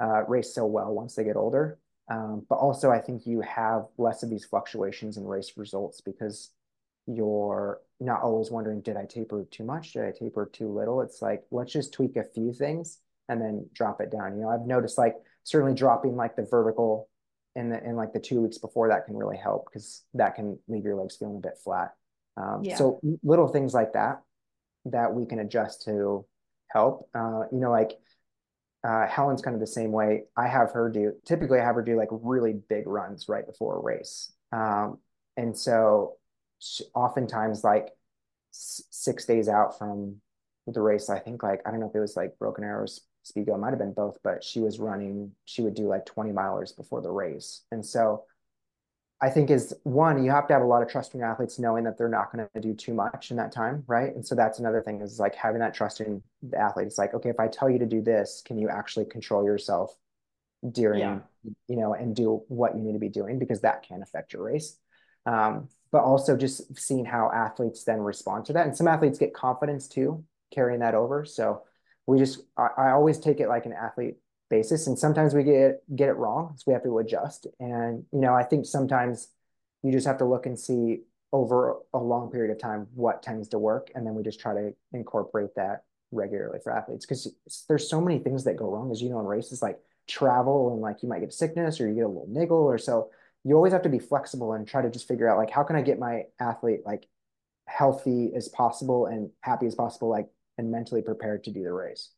[0.00, 1.78] uh, race so well once they get older.
[2.10, 6.50] Um, but also, I think you have less of these fluctuations in race results because
[7.06, 9.92] you're not always wondering, did I taper too much?
[9.92, 11.00] Did I taper too little?
[11.00, 12.98] It's like, let's just tweak a few things
[13.28, 14.36] and then drop it down.
[14.36, 17.08] You know, I've noticed like certainly dropping like the vertical
[17.56, 20.58] in the in like the two weeks before that can really help because that can
[20.68, 21.94] leave your legs feeling a bit flat.
[22.36, 22.76] Um, yeah.
[22.76, 24.22] So little things like that
[24.86, 26.24] that we can adjust to
[26.68, 27.08] help.
[27.14, 27.92] Uh, you know, like
[28.84, 30.24] uh, Helen's kind of the same way.
[30.36, 33.76] I have her do typically I have her do like really big runs right before
[33.76, 34.98] a race, um,
[35.36, 36.16] and so
[36.58, 37.90] she, oftentimes like
[38.52, 40.20] s- six days out from
[40.66, 43.58] the race, I think like I don't know if it was like Broken Arrows Speedgoat,
[43.60, 45.32] might have been both, but she was running.
[45.44, 48.24] She would do like twenty milers before the race, and so
[49.20, 51.58] I think is one, you have to have a lot of trust in your athletes
[51.58, 54.14] knowing that they're not going to do too much in that time, right?
[54.14, 56.86] And so that's another thing is like having that trust in the athlete.
[56.86, 59.92] It's like, okay, if I tell you to do this, can you actually control yourself
[60.70, 61.18] during, yeah.
[61.66, 64.44] you know, and do what you need to be doing because that can affect your
[64.44, 64.78] race.
[65.26, 68.66] Um, but also just seeing how athletes then respond to that.
[68.66, 71.24] And some athletes get confidence too, carrying that over.
[71.24, 71.62] So
[72.06, 74.16] we just, I, I always take it like an athlete
[74.50, 74.86] basis.
[74.86, 77.46] And sometimes we get get it wrong so we have to adjust.
[77.60, 79.28] And you know i think sometimes
[79.82, 83.48] you just have to look and see over a long period of time what tends
[83.48, 83.90] to work.
[83.94, 87.04] And then we just try to incorporate that regularly for athletes.
[87.04, 87.28] Because
[87.68, 90.80] there's so many things that go wrong as you know in races like travel and
[90.80, 93.10] like you might get sickness or you get a little niggle or so.
[93.44, 95.76] You always have to be flexible and try to just figure out like how can
[95.76, 97.06] i get my athlete like
[97.66, 100.28] healthy as possible and happy as possible like
[100.58, 102.10] and mentally prepared to do the race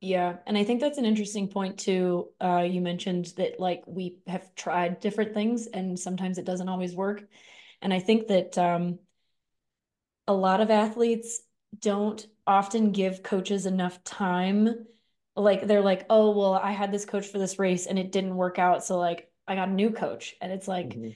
[0.00, 2.30] yeah, and I think that's an interesting point too.
[2.40, 6.94] Uh, you mentioned that like we have tried different things and sometimes it doesn't always
[6.94, 7.22] work.
[7.82, 8.98] And I think that um,
[10.26, 11.42] a lot of athletes
[11.78, 14.86] don't often give coaches enough time.
[15.36, 18.36] Like they're like, oh, well, I had this coach for this race and it didn't
[18.36, 18.82] work out.
[18.82, 20.34] So like I got a new coach.
[20.40, 21.10] And it's like mm-hmm.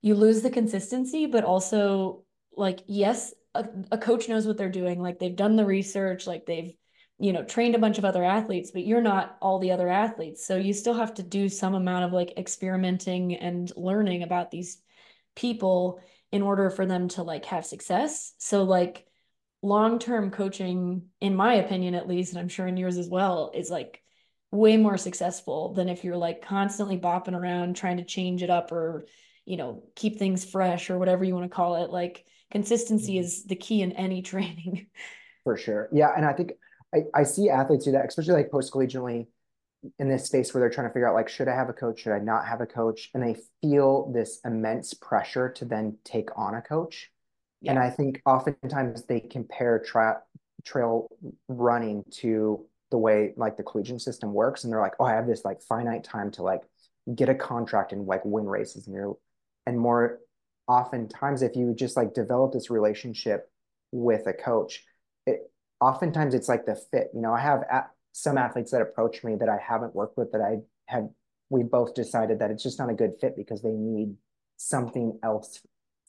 [0.00, 2.24] you lose the consistency, but also
[2.56, 5.02] like, yes, a, a coach knows what they're doing.
[5.02, 6.72] Like they've done the research, like they've
[7.18, 10.44] you know trained a bunch of other athletes but you're not all the other athletes.
[10.46, 14.78] So you still have to do some amount of like experimenting and learning about these
[15.36, 16.00] people
[16.30, 18.34] in order for them to like have success.
[18.38, 19.06] So like
[19.62, 23.68] long-term coaching in my opinion at least and i'm sure in yours as well is
[23.68, 24.00] like
[24.50, 28.72] way more successful than if you're like constantly bopping around trying to change it up
[28.72, 29.06] or
[29.44, 31.90] you know keep things fresh or whatever you want to call it.
[31.90, 33.24] Like consistency mm-hmm.
[33.24, 34.86] is the key in any training.
[35.44, 35.88] For sure.
[35.92, 36.52] Yeah and i think
[36.94, 39.26] I, I see athletes do that, especially like post collegiately
[39.98, 42.00] in this space where they're trying to figure out like, should I have a coach?
[42.00, 43.10] Should I not have a coach?
[43.14, 47.10] And they feel this immense pressure to then take on a coach.
[47.60, 47.72] Yeah.
[47.72, 50.22] And I think oftentimes they compare tra-
[50.64, 51.08] trail
[51.48, 54.64] running to the way like the collegiate system works.
[54.64, 56.62] And they're like, oh, I have this like finite time to like
[57.14, 58.86] get a contract and like win races.
[58.86, 59.16] And you're,
[59.66, 60.20] and more
[60.66, 63.50] oftentimes, if you just like develop this relationship
[63.92, 64.84] with a coach,
[65.80, 67.10] oftentimes it's like the fit.
[67.14, 67.64] You know, I have
[68.12, 71.08] some athletes that approach me that I haven't worked with that I have.
[71.50, 74.16] We both decided that it's just not a good fit because they need
[74.56, 75.60] something else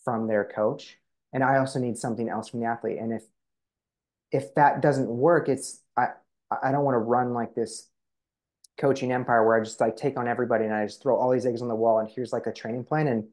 [0.04, 0.98] from their coach,
[1.34, 2.98] and I also need something else from the athlete.
[3.00, 3.24] And if
[4.32, 6.10] if that doesn't work, it's I
[6.50, 7.90] I don't want to run like this
[8.80, 11.46] coaching empire where I just like take on everybody and I just throw all these
[11.46, 13.26] eggs on the wall and here's like a training plan and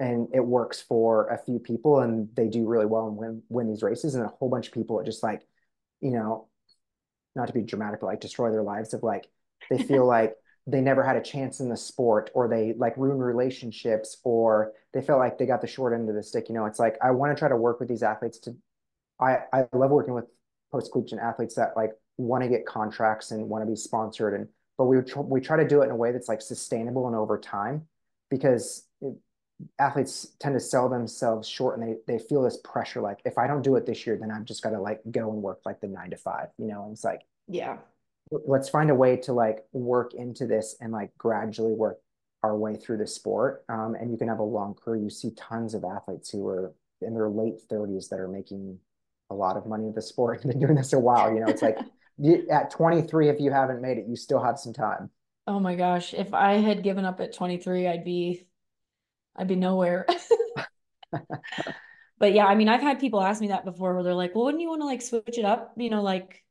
[0.00, 3.68] and it works for a few people and they do really well and win win
[3.68, 5.42] these races and a whole bunch of people it just like
[6.04, 6.46] you know
[7.34, 9.26] not to be dramatic but like destroy their lives of like
[9.70, 10.34] they feel like
[10.66, 15.02] they never had a chance in the sport or they like ruin relationships or they
[15.02, 16.66] felt like they got the short end of the stick you know?
[16.66, 18.54] It's like I want to try to work with these athletes to
[19.20, 20.26] I I love working with
[20.70, 24.48] post collegiate athletes that like want to get contracts and want to be sponsored and
[24.78, 27.16] but we tr- we try to do it in a way that's like sustainable and
[27.16, 27.86] over time
[28.30, 28.86] because
[29.78, 33.46] athletes tend to sell themselves short and they they feel this pressure like if I
[33.46, 35.80] don't do it this year then I've just got to like go and work like
[35.80, 36.84] the 9 to 5 you know?
[36.84, 37.78] And it's like yeah.
[38.30, 41.98] Let's find a way to like work into this and like gradually work
[42.42, 43.64] our way through the sport.
[43.68, 45.02] Um, and you can have a long career.
[45.02, 48.78] You see tons of athletes who are in their late 30s that are making
[49.30, 51.46] a lot of money in the sport and been doing this a while you know?
[51.46, 51.78] It's like
[52.18, 55.10] you, at 23 if you haven't made it you still have some time.
[55.46, 56.14] Oh my gosh.
[56.14, 58.46] If i had given up at 23 i'd be
[59.36, 60.06] i'd be nowhere.
[62.16, 64.44] But yeah i mean i've had people ask me that before where they're like well
[64.44, 66.42] wouldn't you want to like switch it up you know like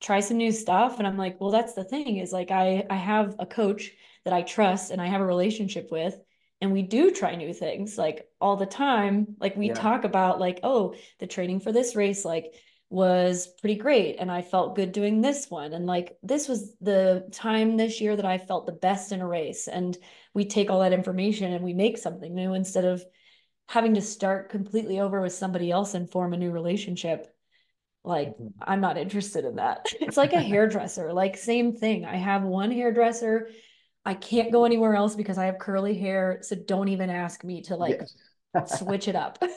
[0.00, 0.98] try some new stuff?
[0.98, 3.90] And i'm like well that's the thing is like i i have a coach
[4.24, 6.18] that i trust and i have a relationship with
[6.60, 9.36] and we do try new things like all the time.
[9.40, 9.74] Like we yeah.
[9.74, 12.54] talk about like oh the training for this race like
[12.90, 17.28] was pretty great and I felt good doing this one and like this was the
[17.32, 19.96] time this year that I felt the best in a race and
[20.34, 23.04] we take all that information and we make something new instead of
[23.68, 27.26] having to start completely over with somebody else and form a new relationship.
[28.04, 28.48] Like mm-hmm.
[28.60, 29.86] I'm not interested in that.
[30.00, 31.12] It's like a hairdresser.
[31.12, 32.04] Like same thing.
[32.04, 33.48] I have one hairdresser.
[34.04, 37.62] I can't go anywhere else because I have curly hair so don't even ask me
[37.62, 38.02] to like
[38.66, 39.38] switch it up.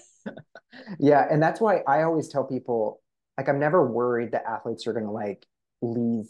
[1.00, 3.00] Yeah and that's why I always tell people
[3.38, 5.46] like I'm never worried that athletes are going to like
[5.84, 6.26] leave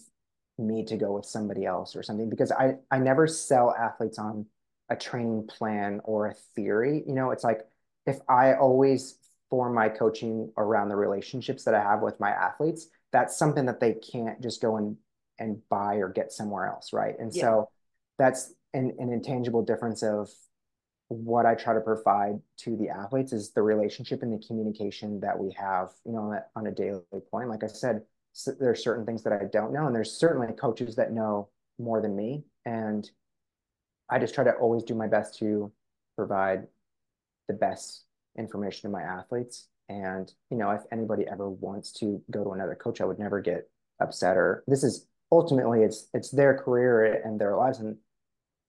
[0.58, 4.46] me to go with somebody else or something because I I never sell athletes on
[4.90, 7.04] a training plan or a theory.
[7.08, 7.62] You know, it's like
[8.06, 9.18] if I always
[9.50, 13.80] form my coaching around the relationships that I have with my athletes, that's something that
[13.80, 14.98] they can't just go and
[15.40, 17.16] and buy or get somewhere else, right?
[17.20, 17.42] And yeah.
[17.42, 17.70] so
[18.20, 20.30] that's an, an intangible difference of
[21.08, 25.38] what I try to provide to the athletes is the relationship and the communication that
[25.38, 27.50] we have, you know, on a daily point.
[27.50, 28.04] Like I said,
[28.60, 32.16] there's certain things that I don't know, and there's certainly coaches that know more than
[32.16, 33.10] me, and
[34.10, 35.72] I just try to always do my best to
[36.16, 36.68] provide
[37.48, 38.06] the best
[38.38, 39.68] information to my athletes.
[39.90, 43.42] And you know, if anybody ever wants to go to another coach, I would never
[43.42, 43.70] get
[44.00, 44.38] upset.
[44.38, 47.98] Or this is ultimately it's it's their career and their lives, and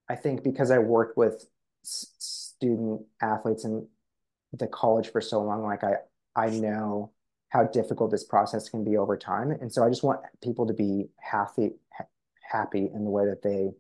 [0.08, 1.46] I think because I worked with
[1.84, 3.86] student athletes in
[4.58, 5.94] the college for so long like i
[6.36, 7.10] i know
[7.54, 9.52] how difficult this process can be over time.
[9.52, 11.70] And so i just want people to be happy
[12.42, 13.70] happy in the way that they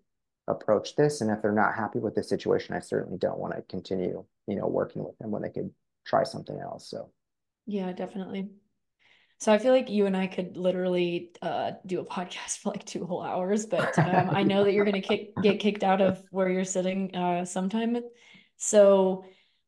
[0.46, 1.20] approach this.
[1.20, 4.56] And if they're not happy with the situation i certainly don't want to continue you
[4.56, 5.70] know working with them when they could
[6.06, 7.10] try something else so.
[7.66, 8.48] Yeah definitely.
[9.40, 12.84] So I feel like you and I could literally uh, do a podcast for like
[12.84, 16.22] two whole hours, but um, I know that you're going to get kicked out of
[16.30, 17.96] where you're sitting uh, sometime.
[18.56, 19.24] So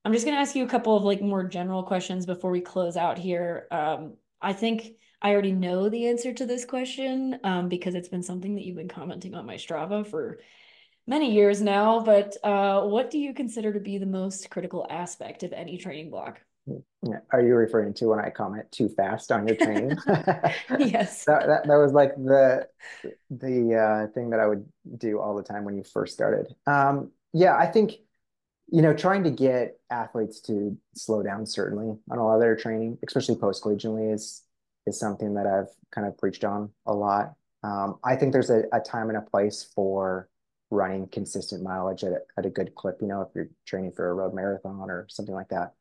[0.07, 2.61] I'm just going to ask you a couple of like more general questions before we
[2.61, 3.67] close out here.
[3.73, 8.23] Um, I think I already know the answer to this question um, because it's been
[8.23, 10.39] something that you've been commenting on my Strava for
[11.09, 11.99] many years now.
[11.99, 16.11] But uh, what do you consider to be the most critical aspect of any training
[16.11, 16.41] block?
[17.33, 19.99] Are you referring to when I comment too fast on your training?
[20.79, 21.25] yes.
[21.25, 22.69] that, that, that was like the
[23.29, 24.65] the uh, thing that I would
[24.99, 26.55] do all the time when you first started.
[26.65, 27.95] Um, yeah, I think
[28.69, 32.57] you know trying to get athletes to slow down certainly on a lot of their
[32.57, 34.43] training, especially post collegiately, is
[34.87, 37.35] is something that I've kind of preached on a lot.
[37.62, 40.29] Um, I think there's a, a time and a place for
[40.71, 42.99] running consistent mileage at a, at a good clip.
[43.01, 45.73] You know, if you're training for a road marathon or something like that.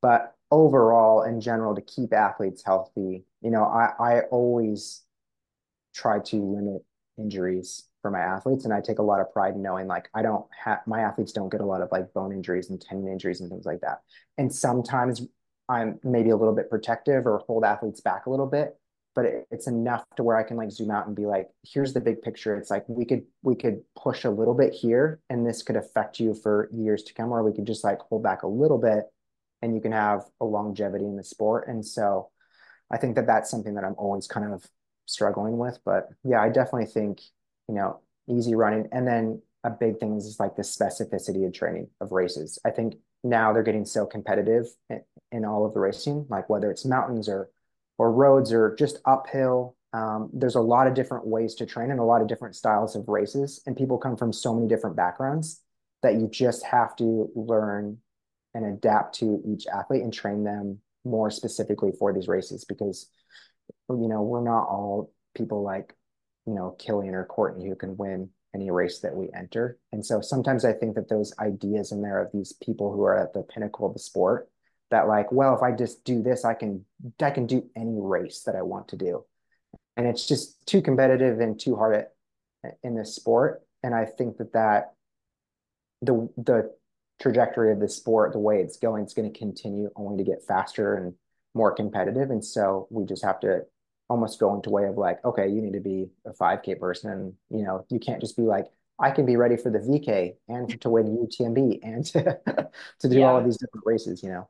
[0.00, 5.02] But overall, in general, to keep athletes healthy, you know, I, I always
[5.94, 6.84] try to limit
[7.16, 8.66] injuries for my athletes.
[8.66, 11.32] And I take a lot of pride in knowing like I don't have my athletes
[11.32, 14.02] don't get a lot of like bone injuries and tendon injuries and things like that.
[14.36, 15.26] And sometimes
[15.70, 18.76] I'm maybe a little bit protective or hold athletes back a little bit,
[19.14, 21.94] but it, it's enough to where I can like zoom out and be like, here's
[21.94, 22.54] the big picture.
[22.58, 26.20] It's like we could we could push a little bit here and this could affect
[26.20, 29.04] you for years to come, or we could just like hold back a little bit
[29.62, 31.68] and you can have a longevity in the sport.
[31.68, 32.28] And so
[32.90, 34.62] I think that that's something that I'm always kind of
[35.06, 35.78] struggling with.
[35.86, 37.22] But yeah, I definitely think,
[37.68, 38.88] you know, easy running.
[38.92, 42.58] And then a big thing is like the specificity of training of races.
[42.64, 45.02] I think now they're getting so competitive in,
[45.32, 47.50] in all of the racing, like whether it's mountains or
[47.98, 49.76] or roads or just uphill.
[49.92, 52.96] um, there's a lot of different ways to train and a lot of different styles
[52.96, 55.62] of races, and people come from so many different backgrounds
[56.02, 57.98] that you just have to learn
[58.54, 63.08] and adapt to each athlete and train them more specifically for these races because
[63.88, 65.94] you know we're not all people like
[66.46, 69.78] you know Kilian or Courtney who can win any race that we enter.
[69.92, 73.18] And so sometimes I think that those ideas in there of these people who are
[73.18, 74.48] at the pinnacle of the sport
[74.90, 76.84] that like, well, if I just do this, I can
[77.20, 79.24] I can do any race that I want to do.
[79.96, 83.62] And it's just too competitive and too hard at, in this sport.
[83.82, 84.94] And I think that that
[86.02, 86.72] the the
[87.20, 90.44] trajectory of the sport, the way it's going, it's going to continue only to get
[90.46, 91.14] faster and
[91.54, 92.30] more competitive.
[92.30, 93.62] And so we just have to
[94.08, 97.34] almost go into way of like, okay, you need to be a 5K person.
[97.50, 98.66] You know, you can't just be like,
[98.98, 102.38] I can be ready for the VK and to win UTMB and to,
[103.00, 103.26] to do yeah.
[103.26, 104.48] all of these different races, you know.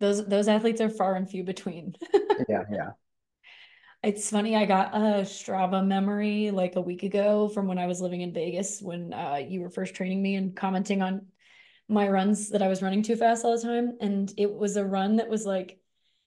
[0.00, 1.94] Those those athletes are far and few between.
[2.48, 2.90] yeah, yeah.
[4.02, 8.00] It's funny, I got a Strava memory like a week ago from when I was
[8.00, 11.26] living in Vegas when uh, you were first training me and commenting on
[11.88, 13.96] my runs that I was running too fast all the time.
[14.00, 15.80] And it was a run that was like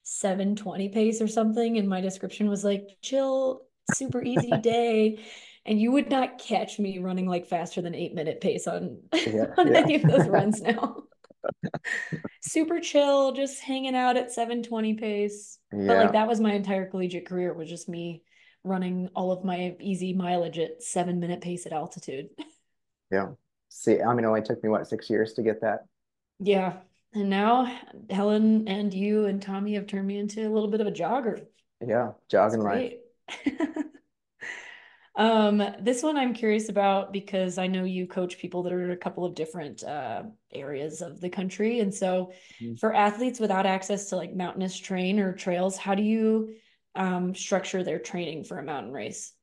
[0.04, 1.78] 720 pace or something.
[1.78, 5.20] And my description was like, chill, super easy day.
[5.66, 9.46] and you would not catch me running like faster than eight minute pace on, yeah,
[9.58, 9.80] on yeah.
[9.80, 11.04] any of those runs now.
[12.42, 15.58] super chill, just hanging out at 720 pace.
[15.72, 15.88] Yeah.
[15.88, 18.24] But like that was my entire collegiate career was just me
[18.64, 22.30] running all of my easy mileage at seven minute pace at altitude.
[23.12, 23.30] Yeah.
[23.70, 25.86] See, I mean, it only took me what, six years to get that.
[26.40, 26.78] Yeah.
[27.14, 27.78] And now
[28.10, 31.46] Helen and you and Tommy have turned me into a little bit of a jogger.
[31.86, 33.00] Yeah, jogging right.
[35.16, 38.92] um, this one I'm curious about because I know you coach people that are in
[38.92, 41.80] a couple of different uh, areas of the country.
[41.80, 42.32] And so
[42.62, 42.76] mm-hmm.
[42.76, 46.54] for athletes without access to like mountainous terrain or trails, how do you
[46.96, 49.34] um, structure their training for a mountain race?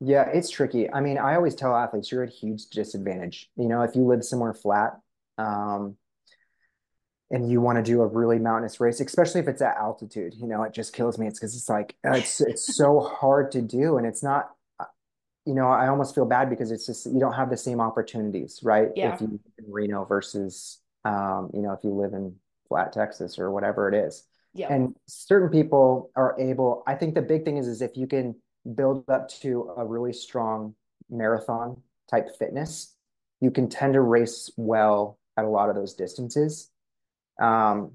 [0.00, 0.92] Yeah, it's tricky.
[0.92, 3.50] I mean, I always tell athletes you're at huge disadvantage.
[3.56, 4.98] You know, if you live somewhere flat,
[5.38, 5.96] um,
[7.34, 10.46] and you want to do a really mountainous race, especially if it's at altitude, you
[10.46, 11.26] know, it just kills me.
[11.26, 14.50] It's because it's like it's it's so hard to do, and it's not.
[14.78, 14.84] Uh,
[15.44, 18.60] you know, I almost feel bad because it's just you don't have the same opportunities,
[18.62, 18.88] right?
[18.94, 19.14] Yeah.
[19.14, 22.36] If you in Reno versus, um, you know, if you live in
[22.68, 24.22] flat Texas or whatever it is.
[24.54, 24.72] Yeah.
[24.72, 26.84] And certain people are able.
[26.86, 28.36] I think the big thing is is if you can
[28.76, 30.76] build up to a really strong
[31.10, 32.94] marathon type fitness,
[33.40, 36.70] you can tend to race well at a lot of those distances
[37.40, 37.92] um,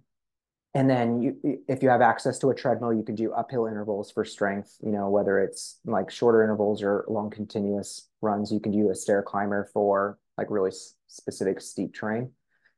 [0.75, 4.11] and then you, if you have access to a treadmill, you can do uphill intervals
[4.11, 8.71] for strength, you know, whether it's like shorter intervals or long continuous runs, you can
[8.71, 10.71] do a stair climber for like really
[11.07, 12.31] specific steep terrain.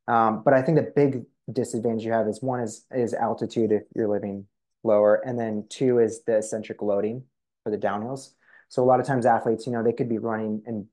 [0.08, 3.84] Um, but I think the big disadvantage you have is one is, is altitude if
[3.94, 4.46] you're living
[4.84, 5.16] lower.
[5.16, 7.24] And then two is the eccentric loading
[7.64, 8.30] for the downhills.
[8.70, 10.86] So a lot of times athletes, you know, they could be running and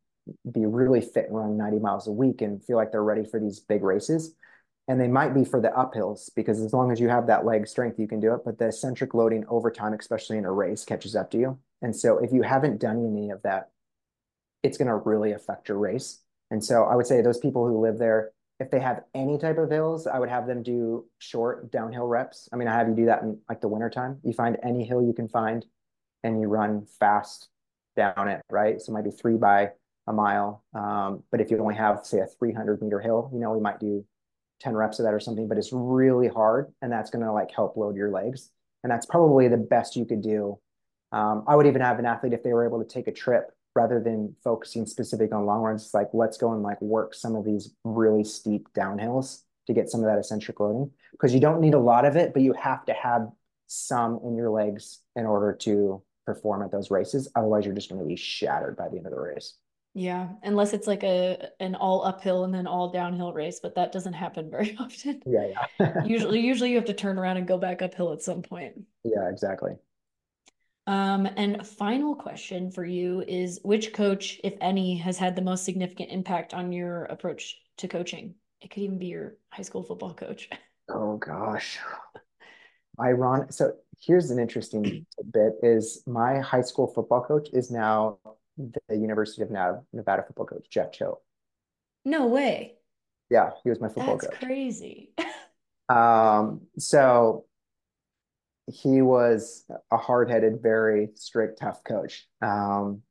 [0.51, 3.39] be really fit and run 90 miles a week and feel like they're ready for
[3.39, 4.35] these big races
[4.89, 7.69] and they might be for the uphills because as long as you have that leg
[7.69, 8.41] strength, you can do it.
[8.45, 11.59] But the eccentric loading over time, especially in a race, catches up to you.
[11.83, 13.69] And so if you haven't done any of that,
[14.63, 16.23] it's going to really affect your race.
[16.51, 19.59] And so I would say those people who live there, if they have any type
[19.59, 22.49] of hills, I would have them do short downhill reps.
[22.53, 24.19] I mean, I have you do that in like the wintertime.
[24.25, 25.65] You find any hill you can find
[26.25, 27.49] and you run fast
[27.95, 28.81] down it, right?
[28.81, 29.73] So it might be three by
[30.07, 30.65] a mile.
[30.73, 33.79] Um, but if you only have, say, a 300 meter hill, you know, we might
[33.79, 34.05] do
[34.61, 37.51] 10 reps of that or something, but it's really hard and that's going to like
[37.51, 38.51] help load your legs.
[38.83, 40.59] And that's probably the best you could do.
[41.13, 43.51] Um, I would even have an athlete if they were able to take a trip
[43.75, 45.85] rather than focusing specific on long runs.
[45.85, 49.89] It's like, let's go and like work some of these really steep downhills to get
[49.91, 52.53] some of that eccentric loading because you don't need a lot of it, but you
[52.55, 53.29] have to have
[53.67, 57.31] some in your legs in order to perform at those races.
[57.37, 59.55] Otherwise, you're just going to be shattered by the end of the race.
[59.95, 63.93] Yeah, unless it's like a an all uphill and then all downhill race, but that
[63.93, 65.23] doesn't happen very often.
[65.27, 65.49] Yeah,
[65.81, 66.03] yeah.
[66.07, 68.83] usually usually you have to turn around and go back uphill at some point.
[69.05, 69.73] Yeah, exactly.
[70.87, 75.67] Um, and final question for you is which coach, if any, has had the most
[75.67, 78.35] significant impact on your approach to coaching?
[78.63, 80.49] It could even be your high school football coach.
[80.89, 81.79] Oh gosh.
[82.99, 83.53] Iron.
[83.53, 88.19] So here's an interesting bit is my high school football coach is now
[88.59, 91.19] the University of Nevada football coach, Jeff Choate.
[92.05, 92.75] No way.
[93.31, 94.41] Yeah, he was my football That's coach.
[94.41, 95.13] crazy.
[95.89, 97.45] um, so
[98.67, 102.27] he was a hard-headed, very strict, tough coach.
[102.43, 103.03] Um,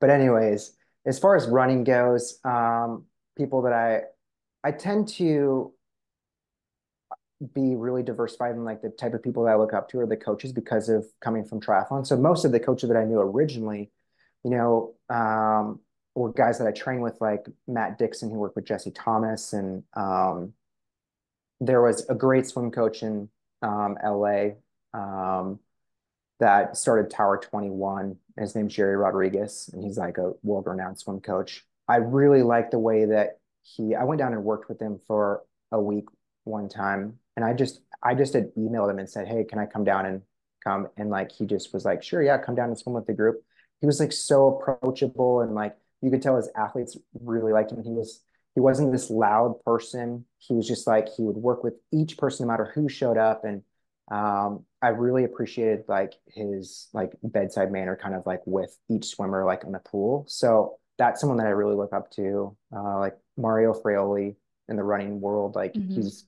[0.00, 3.04] but anyways, as far as running goes, um,
[3.36, 4.02] people that I
[4.64, 5.72] I tend to
[7.54, 10.06] be really diversified in like the type of people that I look up to are
[10.06, 12.06] the coaches because of coming from triathlon.
[12.06, 13.90] So most of the coaches that I knew originally,
[14.46, 15.80] you know, um,
[16.14, 19.82] were guys that I trained with, like Matt Dixon, who worked with Jesse Thomas, and
[19.94, 20.52] um,
[21.58, 23.28] there was a great swim coach in
[23.62, 24.50] um, LA
[24.94, 25.58] um,
[26.38, 28.18] that started Tower 21.
[28.38, 31.64] His name's Gerry Rodrigues, and he's like a world-renowned swim coach.
[31.88, 33.96] I really like the way that he.
[33.96, 35.42] I went down and worked with him for
[35.72, 36.04] a week
[36.44, 39.66] one time, and I just I just had emailed him and said, "Hey, can I
[39.66, 40.22] come down and
[40.62, 43.12] come?" And like he just was like, "Sure, yeah, come down and swim with the
[43.12, 43.42] group."
[43.80, 47.82] He was like so approachable and like you could tell his athletes really liked him.
[47.82, 48.22] He was
[48.54, 50.24] he wasn't this loud person.
[50.38, 53.44] He was just like he would work with each person no matter who showed up
[53.44, 53.62] and
[54.08, 59.44] um, I really appreciated like his like bedside manner kind of like with each swimmer
[59.44, 60.24] like in the pool.
[60.28, 62.56] So that's someone that I really look up to.
[62.74, 64.36] Uh, like Mario Fraioli
[64.68, 65.94] in the running world, like mm-hmm.
[65.94, 66.24] he's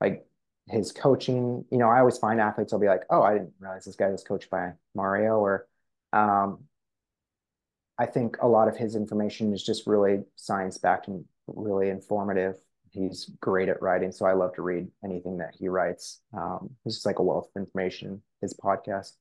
[0.00, 0.26] like
[0.68, 3.84] his coaching, you know, I always find athletes will be like, oh, I didn't realize
[3.84, 5.66] this guy was coached by Mario or
[6.12, 6.60] um,
[7.98, 12.56] I think a lot of his information is just really science backed and really informative.
[12.90, 16.20] He's great at writing, so I love to read anything that he writes.
[16.36, 18.22] Um, he's just like a wealth of information.
[18.40, 19.12] His podcast,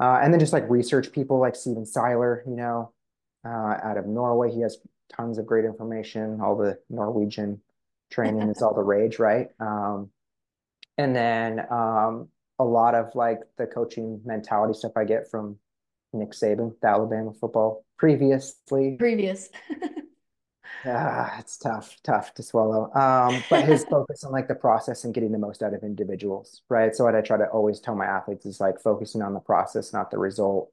[0.00, 2.92] uh, and then just like research people like Stephen Seiler, you know,
[3.46, 4.78] uh, out of Norway, he has
[5.14, 6.40] tons of great information.
[6.40, 7.60] All the Norwegian
[8.10, 9.48] training is all the rage, right?
[9.60, 10.10] Um,
[10.98, 15.58] and then um, a lot of like the coaching mentality stuff I get from
[16.12, 18.96] Nick Saban, the Alabama football previously.
[18.98, 19.48] Previous.
[20.84, 22.92] Yeah, it's tough, tough to swallow.
[22.94, 26.62] Um, but his focus on like the process and getting the most out of individuals,
[26.68, 26.94] right?
[26.94, 29.92] So what I try to always tell my athletes is like focusing on the process,
[29.92, 30.70] not the result.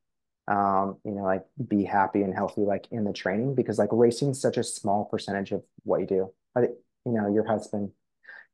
[0.48, 4.32] Um, you know, like be happy and healthy, like in the training, because like racing
[4.32, 6.34] is such a small percentage of what you do.
[6.56, 7.92] I, you know, your husband,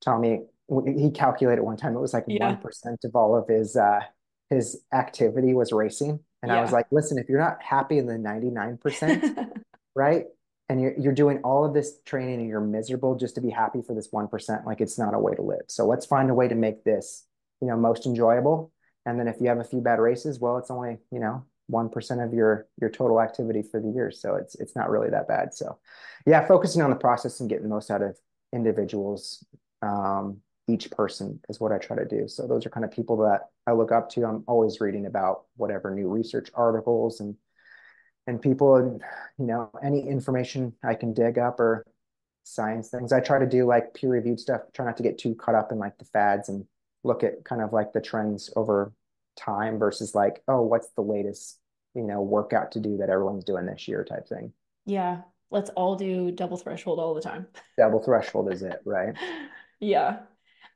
[0.03, 0.41] Tommy,
[0.85, 2.57] he calculated one time it was like one yeah.
[3.03, 4.01] of all of his uh
[4.49, 6.19] his activity was racing.
[6.41, 6.59] And yeah.
[6.59, 9.47] I was like, listen, if you're not happy in the 99%,
[9.95, 10.25] right?
[10.69, 13.81] And you're, you're doing all of this training and you're miserable just to be happy
[13.81, 15.63] for this 1%, like it's not a way to live.
[15.67, 17.25] So let's find a way to make this,
[17.61, 18.71] you know, most enjoyable.
[19.05, 22.25] And then if you have a few bad races, well, it's only, you know, 1%
[22.25, 24.11] of your, your total activity for the year.
[24.11, 25.53] So it's, it's not really that bad.
[25.53, 25.79] So
[26.25, 28.17] yeah, focusing on the process and getting the most out of
[28.53, 29.45] individuals,
[29.81, 32.27] um, each person is what I try to do.
[32.27, 34.25] So those are kind of people that I look up to.
[34.25, 37.35] I'm always reading about whatever new research articles and
[38.27, 39.01] and people and
[39.39, 41.85] you know any information I can dig up or
[42.43, 43.13] science things.
[43.13, 44.61] I try to do like peer reviewed stuff.
[44.73, 46.65] Try not to get too caught up in like the fads and
[47.03, 48.91] look at kind of like the trends over
[49.37, 51.59] time versus like oh what's the latest
[51.93, 54.51] you know workout to do that everyone's doing this year type thing.
[54.85, 57.47] Yeah, let's all do double threshold all the time.
[57.77, 59.15] Double threshold is it, right?
[59.79, 60.19] yeah.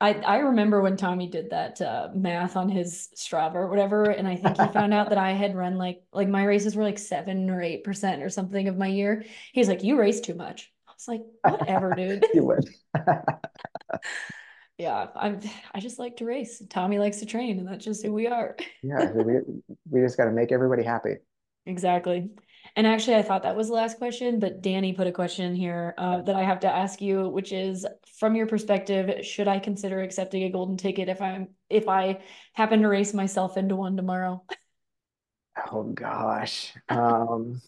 [0.02, 4.26] I, I remember when Tommy did that uh, math on his Strava or whatever, and
[4.26, 6.98] I think he found out that I had run like like my races were like
[6.98, 9.24] seven or eight percent or something of my year.
[9.52, 12.68] He's like, "You race too much." I was like, "Whatever, dude." you would.
[14.76, 15.38] yeah, I'm.
[15.72, 16.60] I just like to race.
[16.68, 18.56] Tommy likes to train, and that's just who we are.
[18.82, 19.36] yeah, we
[19.88, 21.14] we just got to make everybody happy.
[21.64, 22.28] Exactly.
[22.74, 25.94] And actually, I thought that was the last question, but Danny put a question here
[25.98, 27.86] uh, that I have to ask you, which is
[28.18, 32.22] from your perspective, should I consider accepting a golden ticket if I'm if I
[32.54, 34.42] happen to race myself into one tomorrow?
[35.70, 36.72] Oh gosh.
[36.88, 37.60] Um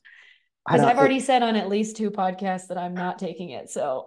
[0.66, 3.68] because I've already said on at least two podcasts that I'm not taking it.
[3.68, 4.06] So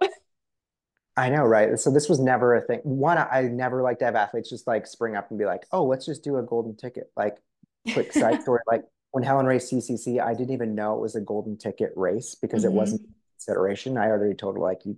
[1.16, 1.78] I know, right?
[1.78, 2.80] So this was never a thing.
[2.84, 5.84] One, I never like to have athletes just like spring up and be like, "Oh,
[5.84, 7.38] let's just do a golden ticket." Like,
[7.92, 8.60] quick side story.
[8.66, 8.82] Like
[9.12, 12.62] when Helen raced CCC, I didn't even know it was a golden ticket race because
[12.62, 12.72] mm-hmm.
[12.72, 13.96] it wasn't consideration.
[13.96, 14.96] I already told her like you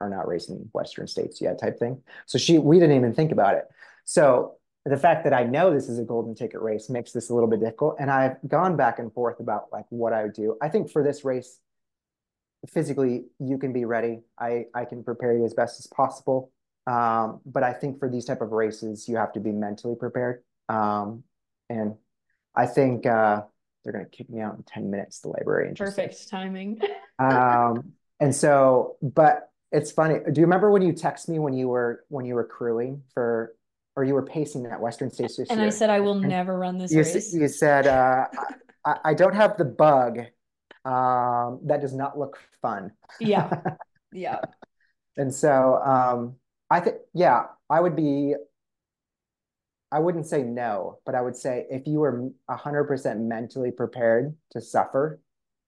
[0.00, 2.02] are not racing Western states yet, type thing.
[2.26, 3.64] So she, we didn't even think about it.
[4.04, 7.34] So the fact that I know this is a golden ticket race makes this a
[7.34, 7.96] little bit difficult.
[7.98, 10.56] And I've gone back and forth about like what I would do.
[10.62, 11.58] I think for this race,
[12.68, 14.20] physically you can be ready.
[14.38, 16.52] I I can prepare you as best as possible.
[16.86, 20.42] Um, but I think for these type of races, you have to be mentally prepared.
[20.68, 21.24] Um,
[21.68, 21.96] and
[22.56, 23.42] I think uh,
[23.84, 25.72] they're going to kick me out in 10 minutes, the library.
[25.76, 26.80] Perfect timing.
[27.18, 30.14] um, and so, but it's funny.
[30.32, 33.54] Do you remember when you text me when you were, when you were crewing for,
[33.94, 35.68] or you were pacing that Western States this And year?
[35.68, 37.32] I said, I will and never run this you, race.
[37.32, 38.26] You said, uh,
[38.84, 40.18] I, I don't have the bug.
[40.84, 42.92] Um, that does not look fun.
[43.20, 43.50] Yeah.
[44.12, 44.38] Yeah.
[45.18, 46.36] and so, um,
[46.70, 48.34] I think, yeah, I would be
[49.92, 54.60] I wouldn't say no, but I would say if you were 100% mentally prepared to
[54.60, 55.20] suffer,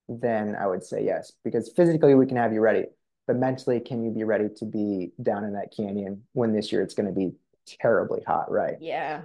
[0.09, 2.87] then I would say yes, because physically we can have you ready,
[3.27, 6.83] but mentally, can you be ready to be down in that canyon when this year
[6.83, 7.33] it's going to be
[7.81, 8.77] terribly hot, right?
[8.81, 9.23] Yeah.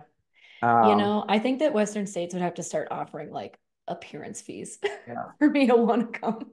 [0.61, 3.57] Um, You know, I think that Western states would have to start offering like
[3.87, 5.25] appearance fees Yeah.
[5.39, 6.51] for me to want to come.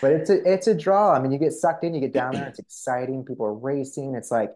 [0.00, 1.12] but it's a it's a draw.
[1.12, 3.24] I mean, you get sucked in, you get down there, it's exciting.
[3.24, 4.14] People are racing.
[4.14, 4.50] It's like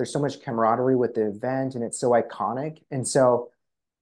[0.00, 2.78] there's so much camaraderie with the event, and it's so iconic.
[2.90, 3.50] And so,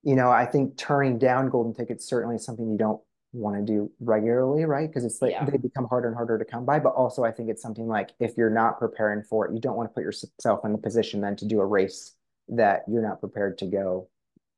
[0.05, 3.01] you know, I think turning down golden tickets certainly is something you don't
[3.33, 4.89] want to do regularly, right?
[4.89, 5.45] Because it's like Yeah.
[5.45, 6.79] they become harder and harder to come by.
[6.79, 9.77] But also, I think it's something like if you're not preparing for it, you don't
[9.77, 12.15] want to put yourself in the position then to do a race
[12.47, 14.09] that you're not prepared to go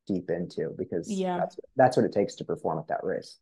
[0.06, 1.38] deep into because Yeah.
[1.38, 3.38] that's that's what it takes to perform at that race.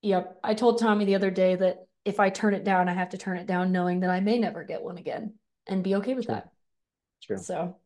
[0.00, 0.38] Yep.
[0.42, 3.18] I told Tommy the other day that if I turn it down, I have to
[3.18, 5.34] turn it down knowing that I may never get one again
[5.66, 6.36] and be okay with True.
[6.36, 6.48] that.
[7.26, 7.38] True.
[7.38, 7.76] So,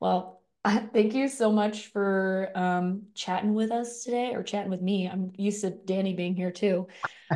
[0.00, 5.08] well, thank you so much for um, chatting with us today or chatting with me.
[5.08, 6.88] I'm used to Danny being here too.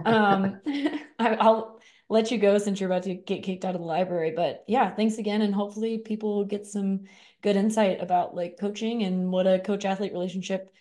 [0.05, 3.86] Um, I, I'll let you go since you're about to get kicked out of the
[3.86, 4.32] library.
[4.35, 5.43] But yeah, thanks again.
[5.43, 7.05] And hopefully people will get some
[7.43, 10.73] good insight about like coaching and what a coach athlete relationship.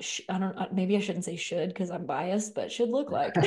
[0.00, 3.10] Sh- I don't, uh, maybe I shouldn't say should because I'm biased, but should look
[3.10, 3.34] like.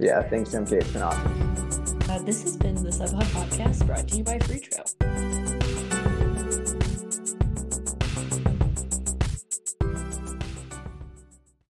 [0.00, 0.80] Yeah, thanks, Emkay.
[0.80, 1.97] It's been awesome.
[2.08, 5.67] Uh, this has been the Sub Hub Podcast brought to you by Freetrail.